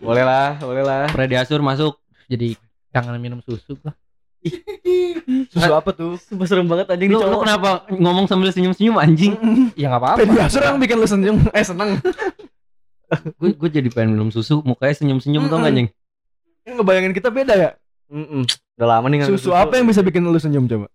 Boleh 0.05 0.25
lah, 0.25 0.61
boleh 0.61 0.85
lah. 0.85 1.09
Prediasur 1.11 1.65
masuk. 1.65 1.97
Jadi 2.31 2.55
kangen 2.93 3.19
minum 3.19 3.41
susu 3.43 3.75
gua. 3.81 3.97
Susu 5.53 5.73
apa 5.73 5.91
tuh? 5.93 6.17
Sumpah 6.17 6.47
serem 6.49 6.65
banget 6.65 6.89
anjing 6.89 7.13
Lu, 7.13 7.21
lu 7.21 7.39
kenapa 7.45 7.85
ngomong 7.93 8.25
sambil 8.25 8.49
senyum-senyum 8.53 8.97
anjing? 8.97 9.37
Ya 9.81 9.93
enggak 9.93 10.01
apa-apa. 10.01 10.19
Pediasur 10.25 10.63
yang 10.65 10.81
bikin 10.81 10.97
lu 10.97 11.09
senyum, 11.09 11.37
eh 11.53 11.65
seneng. 11.65 12.01
gue 13.11 13.51
gue 13.59 13.69
jadi 13.69 13.89
pengen 13.91 14.15
minum 14.17 14.31
susu, 14.31 14.63
mukanya 14.63 14.95
senyum-senyum 14.97 15.51
tau 15.51 15.59
gak, 15.61 15.75
anjing? 15.75 15.89
Yang 16.63 16.75
ngebayangin 16.79 17.13
kita 17.17 17.29
beda 17.29 17.55
ya. 17.59 17.71
Mm-mm. 18.11 18.43
Udah 18.79 18.87
lama 18.87 19.07
nih 19.11 19.17
nggak 19.23 19.31
Susu 19.35 19.51
apa 19.55 19.79
yang 19.79 19.87
bisa 19.91 20.03
bikin 20.03 20.23
lu 20.25 20.39
senyum 20.39 20.67
coba? 20.67 20.87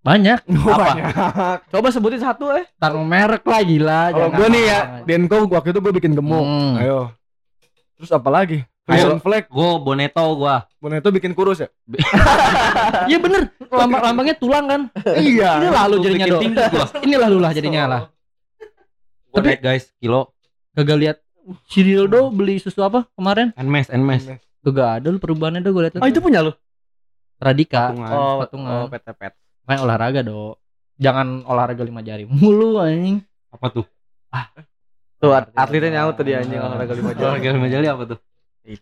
Banyak. 0.00 0.40
Oh, 0.60 0.72
Apa? 0.72 0.84
banyak. 0.86 1.06
Coba 1.72 1.88
sebutin 1.92 2.20
satu 2.20 2.52
eh. 2.52 2.64
Taruh 2.76 3.04
merek 3.04 3.44
lah 3.44 3.60
gila. 3.60 4.00
Kalau 4.10 4.28
gue 4.32 4.46
nih 4.48 4.62
ya. 4.64 4.78
Denko 5.04 5.44
waktu 5.46 5.70
itu 5.70 5.80
gue 5.80 5.92
bikin 5.92 6.12
gemuk. 6.16 6.44
Hmm. 6.44 6.80
Ayo. 6.80 7.12
Terus 8.00 8.10
apa 8.10 8.28
lagi? 8.32 8.64
Ayo. 8.88 9.20
Flag, 9.22 9.46
Gue 9.46 9.70
boneto 9.78 10.24
gua. 10.34 10.66
Boneto 10.82 11.12
bikin 11.12 11.30
kurus 11.30 11.62
ya? 11.62 11.68
Iya 13.06 13.18
bener, 13.22 13.54
lambang 13.70 14.02
lambangnya 14.02 14.34
tulang 14.34 14.66
kan. 14.66 14.80
iya. 15.14 15.62
Ini 15.62 15.68
lalu 15.70 15.94
jadinya 16.02 16.26
bikin 16.26 16.34
do. 16.34 16.40
tinggi 16.42 16.62
gua. 16.74 16.86
Ini 16.98 17.14
lalu 17.20 17.36
lah 17.38 17.50
jadinya 17.54 17.82
lah. 17.86 18.02
Tapi- 19.30 19.46
naik 19.46 19.62
guys, 19.62 19.84
kilo. 20.02 20.34
Kagak 20.74 20.98
lihat 20.98 21.16
si 21.70 21.82
Rildo 21.82 22.30
beli 22.34 22.58
susu 22.58 22.82
apa 22.82 23.06
kemarin? 23.14 23.54
Enmes, 23.54 23.86
enmes. 23.90 24.26
Kagak 24.62 25.02
ada 25.02 25.06
lu 25.10 25.22
perubahannya 25.22 25.62
do 25.62 25.70
gue 25.70 25.82
liat. 25.86 25.94
Oh 26.02 26.08
itu 26.10 26.18
punya 26.18 26.42
lu? 26.42 26.50
Radika. 27.38 27.94
Patungan. 27.94 28.10
Oh, 28.10 28.34
patungan. 28.42 28.70
oh 28.74 28.86
PT 28.90 29.06
Main 29.70 29.86
olahraga 29.86 30.26
do. 30.26 30.58
Jangan 30.98 31.46
olahraga 31.46 31.86
lima 31.86 32.02
jari 32.02 32.26
mulu 32.26 32.82
anjing. 32.82 33.22
Apa 33.54 33.70
tuh? 33.70 33.86
Tuh 35.22 35.30
at- 35.30 35.54
atletnya 35.54 36.02
nyaut 36.02 36.18
tuh 36.18 36.26
dia 36.26 36.42
anjing 36.42 36.58
olahraga 36.58 36.90
lima 36.90 37.14
jam. 37.14 37.22
Olahraga 37.30 37.48
lima 37.54 37.68
jali 37.70 37.86
apa 37.86 38.02
tuh? 38.02 38.18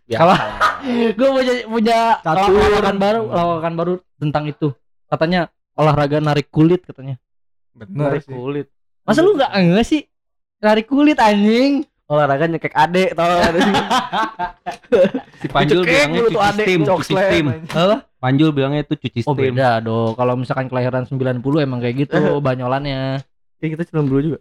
Kalau 0.09 0.33
gue 1.21 1.29
punya 1.29 1.55
punya 1.69 1.99
lawakan 2.25 2.97
baru, 2.97 3.21
lawakan 3.29 3.73
baru 3.77 3.93
tentang 4.17 4.49
itu. 4.49 4.73
Katanya 5.13 5.53
olahraga 5.77 6.25
narik 6.25 6.49
kulit 6.49 6.89
katanya. 6.89 7.21
Bener 7.77 8.17
Narik 8.17 8.25
sih. 8.25 8.33
kulit. 8.33 8.67
Masa 9.05 9.21
lu 9.21 9.37
nggak 9.37 9.53
enggak 9.53 9.85
sih? 9.85 10.03
Narik 10.59 10.89
kulit 10.89 11.21
anjing. 11.21 11.85
Olahraga 12.09 12.49
nyekek 12.49 12.73
adek 12.73 13.13
tau 13.13 13.29
gak 13.29 13.53
ada 13.53 13.59
sih. 13.61 13.75
Si 15.39 15.47
Panjul 15.53 15.85
bilangnya 15.85 16.21
tuh 16.25 16.33
cuci 16.33 16.41
adek, 16.41 16.65
steam, 16.65 16.81
cuci 16.89 17.13
steam. 17.13 17.47
Apa? 17.69 17.97
Panjul 18.19 18.51
bilangnya 18.51 18.83
itu 18.83 18.95
cuci 18.95 19.23
Oh 19.23 19.33
steam. 19.33 19.55
beda 19.55 19.79
do. 19.79 20.13
Kalau 20.13 20.35
misalkan 20.35 20.67
kelahiran 20.67 21.05
90 21.05 21.39
emang 21.59 21.79
kayak 21.79 21.97
gitu 22.03 22.19
banyolannya. 22.47 23.23
Kayak 23.57 23.71
kita 23.75 23.83
cuma 23.89 24.03
dulu 24.03 24.21
juga. 24.25 24.39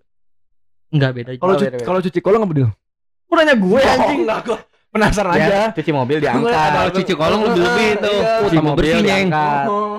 Enggak 0.88 1.12
beda. 1.14 1.30
Kalau 1.36 1.46
Oh, 1.48 1.58
cuci 1.58 1.78
kalau 1.84 2.00
cuci 2.00 2.20
kolong 2.20 2.42
apa 2.42 2.54
deal? 2.54 2.70
Lu 3.28 3.34
nanya 3.34 3.54
gue 3.54 3.80
anjing. 3.80 4.20
enggak 4.24 4.40
gua 4.44 4.58
penasaran 4.88 5.36
Ya, 5.36 5.46
aja. 5.46 5.62
cuci 5.74 5.92
mobil 5.92 6.18
Kalau 6.18 6.48
diangkat. 6.48 6.90
cuci 6.96 7.14
kolong 7.14 7.42
lebih-lebih 7.44 7.88
itu. 7.94 8.10
Iya. 8.10 8.24
Uh, 8.24 8.42
Cuci 8.42 8.58
mobil 8.58 8.84
bersih. 8.98 9.26
Oh. 9.68 9.98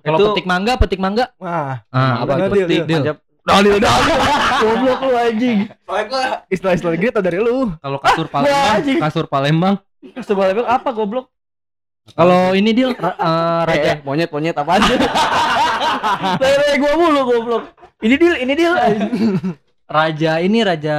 Kalau 0.00 0.16
Itu- 0.16 0.26
petik 0.32 0.46
mangga, 0.46 0.72
petik 0.78 1.00
mangga. 1.02 1.24
Wah, 1.36 1.84
Ah, 1.90 2.22
apa 2.22 2.32
itu? 2.40 2.64
Petik. 2.64 2.80
Manjat 2.88 3.16
Dalil 3.44 3.76
dalil. 3.76 4.16
Goblok 4.64 5.00
lu 5.02 5.12
anjing. 5.14 5.58
Soalnya 5.84 6.04
gua 6.08 6.24
istilah-istilah 6.48 6.96
gitu 6.96 7.18
dari 7.20 7.36
lu. 7.36 7.76
Kalau 7.76 7.98
kasur 8.00 8.24
Palembang, 8.24 8.72
anjing. 8.72 8.98
kasur 8.98 9.26
Palembang. 9.28 9.74
Coba 10.16 10.42
lebih 10.48 10.64
apa 10.64 10.88
goblok? 10.88 11.28
Kalau 12.06 12.52
ini 12.52 12.70
deal 12.70 12.92
ra- 12.92 13.16
eh, 13.18 13.60
raja 13.64 13.90
Eh, 13.90 13.98
monyet 14.02 14.28
monyet 14.28 14.52
apa 14.52 14.76
aja? 14.76 14.92
Lele 16.36 16.68
gua 16.76 16.92
mulu 16.94 17.20
goblok. 17.24 17.62
Ini 17.98 18.14
deal, 18.14 18.34
ini 18.38 18.52
deal. 18.52 18.74
raja 19.86 20.32
ini 20.38 20.58
raja 20.60 20.96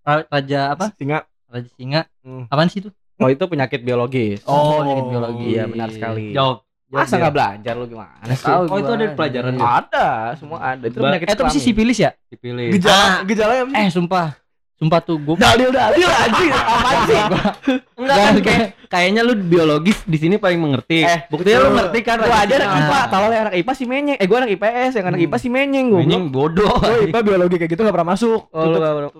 ra- 0.00 0.26
raja 0.28 0.60
apa? 0.70 0.90
Singa. 0.92 1.22
Raja 1.46 1.70
singa. 1.72 2.02
Hmm. 2.20 2.46
Apaan 2.46 2.66
sih 2.66 2.80
itu? 2.80 2.90
Oh 3.16 3.28
itu 3.28 3.44
penyakit 3.44 3.80
biologis. 3.80 4.42
Oh, 4.42 4.82
penyakit 4.82 5.06
biologi. 5.06 5.44
Iya 5.50 5.64
benar 5.66 5.88
sekali. 5.90 6.32
Jawab. 6.32 6.66
Masa 6.90 7.14
nggak 7.16 7.30
belajar 7.30 7.74
lu 7.76 7.86
gimana 7.86 8.32
sih? 8.34 8.42
Tahu 8.42 8.66
Oh, 8.66 8.76
itu 8.76 8.90
ada 8.90 9.04
di 9.04 9.14
pelajaran? 9.14 9.54
Ada, 9.54 10.08
semua 10.34 10.58
ada. 10.60 10.82
Itu 10.82 10.98
penyakit 10.98 11.22
Eh, 11.22 11.30
itu 11.30 11.42
pasti 11.46 11.60
kelamin. 11.60 11.70
sipilis 11.70 11.98
ya? 12.00 12.10
Dipilih. 12.26 12.66
Gejala 12.74 12.98
Ah. 12.98 13.14
gejalanya 13.22 13.62
apa 13.62 13.70
sih? 13.70 13.78
Eh, 13.78 13.88
sumpah. 13.88 14.26
Sumpah 14.80 15.04
tuh 15.04 15.20
gue 15.20 15.36
Dalil 15.36 15.68
dalil 15.68 16.08
anjing. 16.08 16.52
Apaan 16.72 16.98
sih? 17.04 17.18
Enggak 18.00 18.16
kan 18.16 18.34
kayak 18.40 18.66
kayaknya 18.88 19.20
lu 19.20 19.36
biologis 19.36 20.00
di 20.08 20.16
sini 20.16 20.40
paling 20.40 20.56
mengerti. 20.56 21.04
Eh, 21.04 21.28
buktinya 21.28 21.58
lu 21.62 21.70
ngerti 21.76 21.98
kan? 22.00 22.16
Raja 22.16 22.48
aja 22.48 22.54
anak. 22.64 22.80
IPA, 22.80 22.98
tahu 23.06 23.22
anak 23.28 23.54
IPA 23.60 23.72
si 23.76 23.84
menyeng. 23.84 24.16
Eh, 24.16 24.24
gua 24.24 24.38
anak 24.40 24.56
IPS, 24.56 24.92
yang 24.96 25.06
anak 25.12 25.20
IPA 25.20 25.36
si 25.36 25.48
menyeng 25.52 25.86
goblok. 25.92 26.08
Anjing 26.08 26.24
bodoh. 26.32 26.74
Gua 26.80 26.96
IPA 27.04 27.20
biologi 27.20 27.56
kayak 27.60 27.70
gitu 27.70 27.80
gak 27.84 27.92
pernah 27.92 28.10
masuk. 28.16 28.40
Oh, 28.50 28.64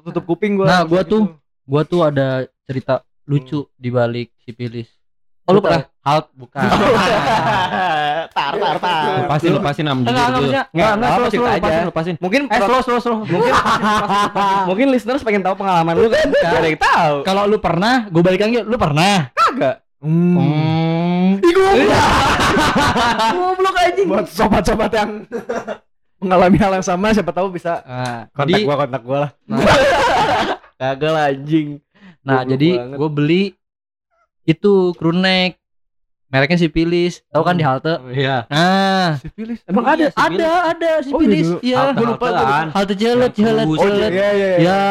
Tutup, 0.01 0.25
kuping 0.25 0.57
gua. 0.57 0.67
Nah, 0.67 0.83
gua 0.89 1.05
Gitu. 1.05 1.13
tuh 1.13 1.23
gua 1.69 1.83
tuh 1.85 2.01
ada 2.03 2.49
cerita 2.65 3.05
lucu 3.29 3.69
di 3.77 3.89
balik 3.93 4.33
sipilis. 4.41 4.89
Oh, 5.51 5.53
lu 5.53 5.59
Lu 5.59 5.67
tahu? 5.67 5.83
Hal 6.01 6.19
bukan. 6.33 6.63
tar 8.31 8.53
tar 8.55 8.77
tar. 8.79 9.05
Lepasin, 9.21 9.51
lepasin 9.53 9.85
am 9.85 9.99
Enggak, 10.01 10.15
jujur 10.31 10.47
enggak. 10.47 10.65
Enggak, 10.65 10.67
Enggak, 10.71 10.93
enggak, 10.95 11.11
slow, 11.11 11.29
slow, 11.29 11.45
lepasin, 11.45 11.61
aja. 11.75 11.83
lepasin. 11.85 12.15
Mungkin 12.17 12.43
Eh, 12.47 12.61
slow, 12.61 12.81
slow, 12.81 12.99
slow. 12.99 13.19
mungkin 13.21 13.53
mungkin 14.71 14.87
listeners 14.89 15.21
pengen 15.21 15.43
tahu 15.43 15.55
pengalaman 15.57 15.93
lu 15.93 16.07
kan 16.07 16.31
gak 16.31 16.55
ada 16.55 16.69
yang 16.69 16.79
tahu 16.79 17.15
Kalau 17.23 17.43
lu 17.45 17.59
pernah, 17.59 18.07
gue 18.07 18.23
balik 18.23 18.41
lagi, 18.41 18.63
lu 18.63 18.77
pernah. 18.77 19.29
kagak 19.35 19.77
Hmm. 20.01 20.33
Hmm. 20.33 21.29
Ih, 21.39 21.53
goblok. 21.53 21.93
goblok 23.37 23.77
anjing 23.77 24.07
Buat 24.09 24.27
sobat-sobat 24.27 24.91
yang 24.91 25.11
mengalami 26.17 26.57
hal 26.57 26.73
yang 26.73 26.87
sama 26.87 27.13
siapa 27.13 27.29
tahu 27.31 27.51
bisa 27.51 27.81
Nah, 27.83 28.25
kontak 28.31 28.49
jadi, 28.51 28.63
gua 28.63 28.77
kontak 28.79 29.03
gua 29.03 29.19
lah. 29.21 29.31
kagak 30.75 31.11
lah 31.11 31.25
anjing 31.29 31.69
nah, 32.21 32.41
jadi 32.43 32.69
gue 32.91 33.09
beli 33.11 33.43
itu 34.45 34.73
crew 34.95 35.13
neck. 35.13 35.57
Mereknya 36.27 36.59
sipilis. 36.61 37.27
Tahu 37.27 37.43
kan 37.43 37.59
di 37.59 37.67
halte? 37.67 37.99
Iya. 38.09 38.47
Nah, 38.47 39.19
Sipilis. 39.19 39.59
emang 39.67 39.83
Iya, 39.83 39.91
ada, 39.91 40.07
sipilis. 40.07 40.39
ada, 40.39 40.51
ada 40.63 40.91
Oh, 40.91 41.03
sipilis. 41.03 41.43
iya, 41.43 41.59
Iya. 41.61 41.79
Halte- 41.83 41.97
gua 41.97 42.07
lupa. 42.07 42.27
Halte. 42.71 42.93
Oh 42.95 43.77
Cilet. 43.77 44.11
iya 44.15 44.29
iya. 44.31 44.49
Ya. 44.57 44.83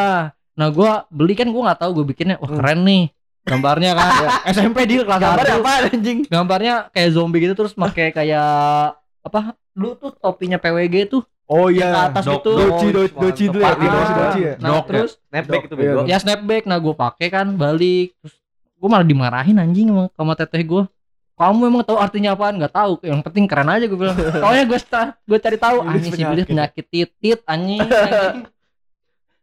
Nah, 0.53 0.67
gua 0.67 1.07
beli 1.07 1.33
kan 1.33 1.47
gua 1.47 1.71
nggak 1.71 1.79
tahu 1.79 1.91
gue 1.95 2.05
bikinnya. 2.11 2.35
Wah, 2.37 2.51
keren 2.51 2.83
nih. 2.83 3.03
Gambarnya 3.39 3.95
kan 3.95 4.11
SMP 4.51 4.83
dia 4.83 5.01
kelas 5.01 5.17
gambar 5.17 5.45
1. 5.47 5.57
apa 5.57 5.71
anjing 5.89 6.19
Gambarnya 6.27 6.91
kayak 6.91 7.09
zombie 7.09 7.39
gitu 7.39 7.55
terus 7.55 7.71
pakai 7.71 8.11
kayak 8.11 8.93
apa? 9.21 9.55
Lu 9.73 9.95
tuh 9.95 10.11
topinya 10.13 10.59
PWG 10.59 11.07
tuh 11.07 11.23
Oh 11.47 11.65
ke 11.65 11.81
iya. 11.81 12.11
atas 12.11 12.27
Dok- 12.27 12.45
gitu. 12.45 12.51
Doci 12.53 12.87
doci 12.91 13.13
doci 13.15 13.43
dulu 13.47 13.63
ya. 13.63 13.73
Doci 13.73 13.87
doci. 13.87 14.11
doci 14.13 14.39
ya. 14.43 14.53
Nah, 14.59 14.69
Dok, 14.69 14.83
terus 14.85 15.11
snapback 15.23 15.61
itu 15.63 15.73
Iya, 15.73 15.81
bego 15.95 15.99
ya 16.05 16.17
snapback. 16.19 16.63
Nah, 16.67 16.77
gua 16.77 16.93
pakai 16.93 17.27
kan 17.31 17.47
balik. 17.55 18.13
Terus 18.19 18.35
gua 18.79 18.87
malah 18.89 19.05
dimarahin 19.05 19.59
anjing 19.59 19.91
sama, 19.91 20.07
sama 20.15 20.33
teteh 20.33 20.63
gua. 20.63 20.87
Kamu 21.35 21.71
emang 21.71 21.87
tahu 21.87 21.95
artinya 21.95 22.35
apaan? 22.35 22.59
Nggak 22.59 22.75
tahu. 22.75 22.99
Yang 22.99 23.23
penting 23.23 23.47
keren 23.47 23.71
aja 23.71 23.87
gue 23.87 23.95
bilang. 23.95 24.11
Soalnya 24.19 24.63
gue 24.67 24.79
gue 25.23 25.39
cari 25.39 25.55
tahu. 25.55 25.77
Ah, 25.87 25.95
Sipilis 25.95 26.03
ini 26.11 26.17
sipilis 26.19 26.45
penyakit. 26.51 26.85
titit 26.91 27.39
anjing. 27.47 27.79
anjing. 27.87 28.43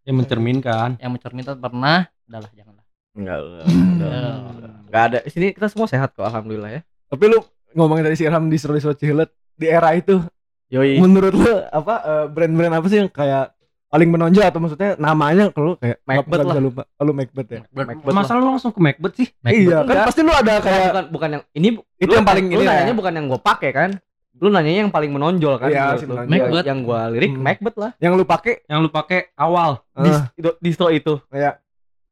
Yang 0.05 0.17
mencerminkan. 0.21 0.89
Yang 1.01 1.11
mencerminkan 1.17 1.57
pernah. 1.57 2.05
Udahlah, 2.29 2.51
janganlah. 2.53 2.85
enggak 3.17 3.39
enggak 3.65 5.03
ada 5.09 5.19
di 5.25 5.31
sini 5.33 5.57
kita 5.57 5.73
semua 5.73 5.89
sehat 5.89 6.13
kok 6.13 6.21
alhamdulillah 6.21 6.69
ya 6.69 6.81
Tapi 7.09 7.25
lu 7.33 7.41
ngomongin 7.73 8.05
dari 8.05 8.17
si 8.21 8.29
Irham 8.29 8.45
di 8.53 8.61
Seru 8.61 8.77
Cilet 8.77 9.33
di 9.57 9.65
era 9.73 9.97
itu 9.97 10.21
yoi 10.69 11.01
menurut 11.01 11.33
lu 11.33 11.49
apa 11.73 11.95
eh, 12.05 12.27
brand-brand 12.29 12.77
apa 12.77 12.87
sih 12.93 13.01
yang 13.01 13.09
kayak 13.09 13.56
paling 13.87 14.09
menonjol 14.11 14.43
atau 14.43 14.59
maksudnya 14.59 14.91
namanya 14.97 15.49
kalau 15.49 15.67
lu 15.67 15.75
kayak 15.79 15.99
Macbeth 16.03 16.43
lah. 16.43 16.59
lupa 16.59 16.83
oh, 16.91 17.05
lu 17.07 17.13
Macbeth 17.13 17.49
ya 17.49 17.61
Macbeth 17.71 18.13
Masa 18.13 18.35
lu 18.35 18.45
langsung 18.45 18.71
ke 18.71 18.81
Macbeth 18.83 19.15
sih? 19.15 19.29
iya 19.45 19.81
kan 19.81 19.95
Enggak. 19.95 20.07
pasti 20.11 20.21
lu 20.21 20.33
ada 20.35 20.55
kayak 20.59 20.85
bukan 20.87 21.05
bukan 21.09 21.29
yang 21.31 21.43
ini 21.55 21.69
itu 21.97 22.11
lu 22.11 22.15
yang 22.15 22.27
paling 22.27 22.45
lu 22.47 22.55
ini 22.57 22.67
nanyanya 22.67 22.91
ya 22.91 22.97
bukan 22.97 23.13
yang 23.15 23.27
gue 23.31 23.41
pakai 23.41 23.71
kan 23.71 23.91
lu 24.37 24.49
nanyanya 24.51 24.81
yang 24.85 24.93
paling 24.93 25.11
menonjol 25.11 25.55
kan 25.57 25.69
Iya, 25.71 25.97
lu. 26.03 26.15
Macbeth. 26.19 26.65
yang 26.67 26.81
gua 26.83 27.09
lirik 27.09 27.33
Hmm. 27.33 27.41
Macbeth 27.41 27.77
lah 27.79 27.91
yang 27.97 28.13
lu 28.15 28.25
pakai 28.25 28.61
Yang 28.67 28.79
lu 28.83 28.89
pakai 28.91 29.21
awal. 29.33 29.81
di 29.95 30.11
eh, 30.13 30.21
itu 30.37 30.51
distro 30.61 30.89
itu 30.93 31.15
kayak 31.33 31.63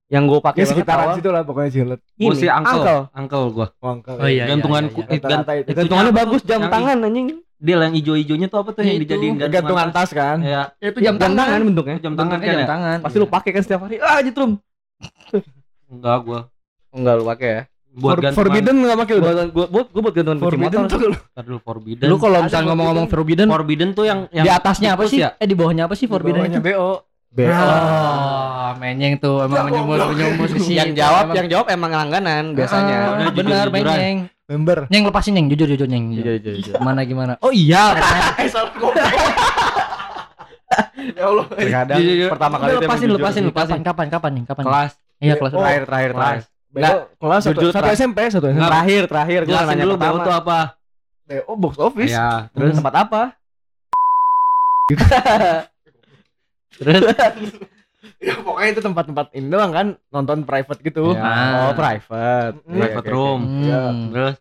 yang 0.08 0.24
gua 0.24 0.40
pakai 0.40 0.62
ya 0.62 0.66
sekitaran 0.68 1.04
awal, 1.10 1.16
situ 1.18 1.28
lah 1.28 1.42
pokoknya 1.42 1.70
Cilet 1.70 2.00
Gua 2.00 2.24
ini 2.24 2.36
sih 2.38 2.48
uncle. 2.48 2.70
uncle. 2.70 3.00
Uncle 3.12 3.44
gua. 3.50 3.66
Wangkal 3.76 4.16
Oh 4.16 4.28
iya. 4.30 4.44
Gantungan 4.46 4.84
iya, 4.88 5.20
iya. 5.20 5.72
Gantungannya 5.74 6.12
bagus 6.14 6.40
jam 6.44 6.64
tangan 6.64 6.96
anjing 7.02 7.26
Dia 7.64 7.80
yang 7.80 7.94
ijo-ijonya 7.94 8.46
tuh 8.46 8.60
apa 8.60 8.70
tuh 8.70 8.82
yang 8.82 9.00
dijadiin 9.00 9.40
gantungan 9.40 9.88
tas 9.88 10.12
kan 10.12 10.36
Ya, 10.38 10.68
Itu 10.78 11.00
jam 11.00 11.16
tangan 11.16 11.48
bentuknya 11.64 11.96
jam 11.96 12.12
tangan 12.12 12.36
kan 12.36 12.44
jam 12.44 12.60
ya? 12.60 12.68
tangan. 12.68 12.98
pasti 13.00 13.16
lu 13.16 13.26
pakai 13.26 13.50
kan 13.50 13.62
setiap 13.62 13.80
hari 13.82 13.96
ah 13.98 14.20
jetrum 14.20 14.60
Enggak 15.86 16.16
gua. 16.22 16.40
enggak 16.90 17.14
lu 17.14 17.24
pakai 17.26 17.48
ya 17.48 17.62
Buat 17.94 18.10
For- 18.10 18.20
gantungan. 18.20 18.38
Forbidden 18.44 18.74
nggak 18.76 18.98
pakai 18.98 19.14
udah 19.14 19.22
gua 19.24 19.44
gua 19.46 19.66
gua, 19.66 19.82
gua 19.86 20.00
buat 20.02 20.14
gantungan 20.14 20.36
kunci 20.36 20.46
Forbidden 20.50 20.78
motor 20.82 20.90
tuh 20.92 20.98
lu 21.00 21.14
Ntar 21.14 21.44
dulu 21.44 21.58
Forbidden. 21.62 22.06
Lu 22.06 22.16
kalau 22.18 22.38
misalnya 22.42 22.66
ngomong-ngomong 22.68 23.06
Forbidden, 23.06 23.46
Forbidden 23.48 23.88
tuh 23.92 24.04
yang 24.04 24.20
yang 24.28 24.44
di 24.44 24.50
atasnya 24.50 24.88
apa 24.92 25.04
sih? 25.06 25.18
Ya? 25.20 25.30
Eh 25.34 25.46
di 25.46 25.54
bawahnya 25.54 25.86
apa 25.86 25.94
sih 25.94 26.04
Forbidden 26.04 26.42
bawahnya 26.42 26.58
itu? 26.58 26.68
BO 26.68 26.90
Oh, 27.34 28.70
menyeng 28.76 29.18
tuh 29.18 29.42
emang 29.42 29.66
menyumbus 29.66 29.98
menyumbus 30.06 30.50
situ. 30.54 30.70
yang 30.72 30.90
jawab 30.92 31.24
Emang- 31.24 31.36
yang 31.36 31.46
jawab 31.48 31.66
emang 31.68 31.90
langganan 31.92 32.44
biasanya 32.52 32.96
Ah, 32.96 33.26
jujur-jujuran. 33.26 33.70
menyeng. 33.72 34.16
Member 34.44 34.78
Nyeng 34.92 35.08
lepasin 35.08 35.32
nyeng, 35.36 35.48
jujur 35.48 35.68
jujur 35.68 35.88
nyeng. 35.88 36.12
Iya, 36.12 36.36
iya, 36.36 36.52
iya. 36.60 36.74
Gimana 36.76 37.00
gimana? 37.08 37.32
Oh 37.40 37.48
iya. 37.52 37.94
ya 41.18 41.24
Allah 41.30 41.46
terkadang 41.54 41.98
Jujur, 42.02 42.14
jujur. 42.18 42.30
pertama 42.34 42.56
kali 42.58 42.70
itu 42.74 42.82
lepasin, 42.82 43.06
jujur. 43.06 43.18
lepasin, 43.20 43.42
lepasin. 43.48 43.80
Kapan 43.84 44.06
kapan 44.10 44.30
nih? 44.34 44.42
Kapan? 44.48 44.64
kelas. 44.66 44.92
Iya 45.22 45.34
kelas. 45.38 45.52
Oh, 45.54 45.60
terakhir 45.62 45.82
terakhir 45.86 46.10
terakhir 46.12 46.42
BO 46.74 47.06
kelas 47.22 47.40
satu, 47.46 47.54
Jujur, 47.54 47.70
satu. 47.70 47.86
SMP 47.94 48.18
satu 48.34 48.46
SMP 48.50 48.66
terakhir 48.66 49.02
terakhir 49.06 49.40
gua 49.46 49.50
Jelasin 49.54 49.68
nanya 49.70 49.84
dulu 49.86 49.94
pertama 49.94 50.18
tuh 50.26 50.34
apa? 50.34 50.58
BO 51.24 51.52
box 51.54 51.74
office 51.78 52.10
Ya, 52.10 52.50
terus 52.50 52.74
tempat 52.74 52.94
apa 52.98 53.22
Terus 56.74 57.02
ya 58.18 58.34
pokoknya 58.36 58.70
itu 58.70 58.82
tempat-tempat 58.82 59.26
ini 59.32 59.46
doang 59.46 59.70
kan 59.70 59.86
nonton 60.08 60.42
private 60.42 60.80
gitu 60.80 61.12
Iya. 61.12 61.20
Ah. 61.20 61.52
oh 61.62 61.72
private 61.72 62.54
Mm. 62.62 62.78
private 62.78 63.08
room. 63.08 63.40
Iya. 63.60 63.82
Hmm. 63.84 64.08
Terus 64.10 64.34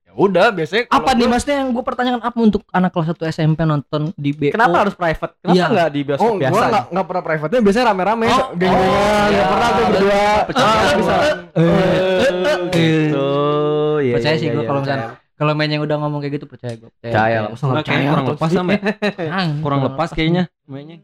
ya 0.00 0.12
udah 0.14 0.46
biasanya 0.50 0.82
Apa 0.88 1.10
nih 1.10 1.20
gua- 1.20 1.30
maksudnya 1.30 1.56
yang 1.58 1.70
gue 1.70 1.82
pertanyakan 1.82 2.20
apa 2.22 2.38
untuk 2.38 2.62
anak 2.70 2.90
kelas 2.90 3.08
1 3.10 3.24
SMP 3.26 3.60
nonton 3.62 4.02
di 4.14 4.30
BO? 4.30 4.48
kenapa 4.50 4.76
harus 4.80 4.94
private 4.94 5.32
kenapa 5.38 5.52
Iya. 5.54 5.66
nggak 5.68 5.88
di 5.90 6.00
bioskop 6.02 6.26
Oh, 6.26 6.34
biasa 6.36 6.52
gua 6.52 6.62
nggak 6.66 6.84
nggak 6.88 7.06
pernah 7.06 7.22
private-nya 7.22 7.60
biasanya 7.60 7.86
rame-rame. 7.86 8.26
Oh, 8.26 8.46
Geng-gengan, 8.50 8.80
oh, 8.80 9.26
ya 9.26 9.28
iya. 9.30 9.44
pernah 9.46 9.68
tuh 9.68 9.84
berdua. 9.86 10.22
Percaya, 10.42 10.64
Ah, 10.66 10.72
percaya. 10.72 10.96
bisa. 10.96 11.14
gitu 12.72 13.28
iya, 14.00 14.14
Percaya 14.14 14.34
iya, 14.34 14.40
sih 14.40 14.48
gua 14.48 14.54
iya, 14.54 14.66
kalau 14.66 14.80
percaya. 14.80 14.96
misalnya 14.98 15.24
kalau 15.36 15.52
main 15.52 15.68
yang 15.68 15.82
udah 15.82 15.96
ngomong 15.98 16.20
kayak 16.22 16.34
gitu 16.34 16.46
percaya 16.46 16.74
gue. 16.74 16.88
percaya 16.96 17.36
lah 17.38 17.50
masa 17.52 17.64
percaya 17.70 18.08
kurang 18.08 18.26
lepas 18.26 18.48
sama 18.50 18.70
ya. 18.72 18.80
Kurang 19.60 19.80
lepas 19.84 20.08
kayaknya 20.10 20.42
mainnya. 20.64 20.98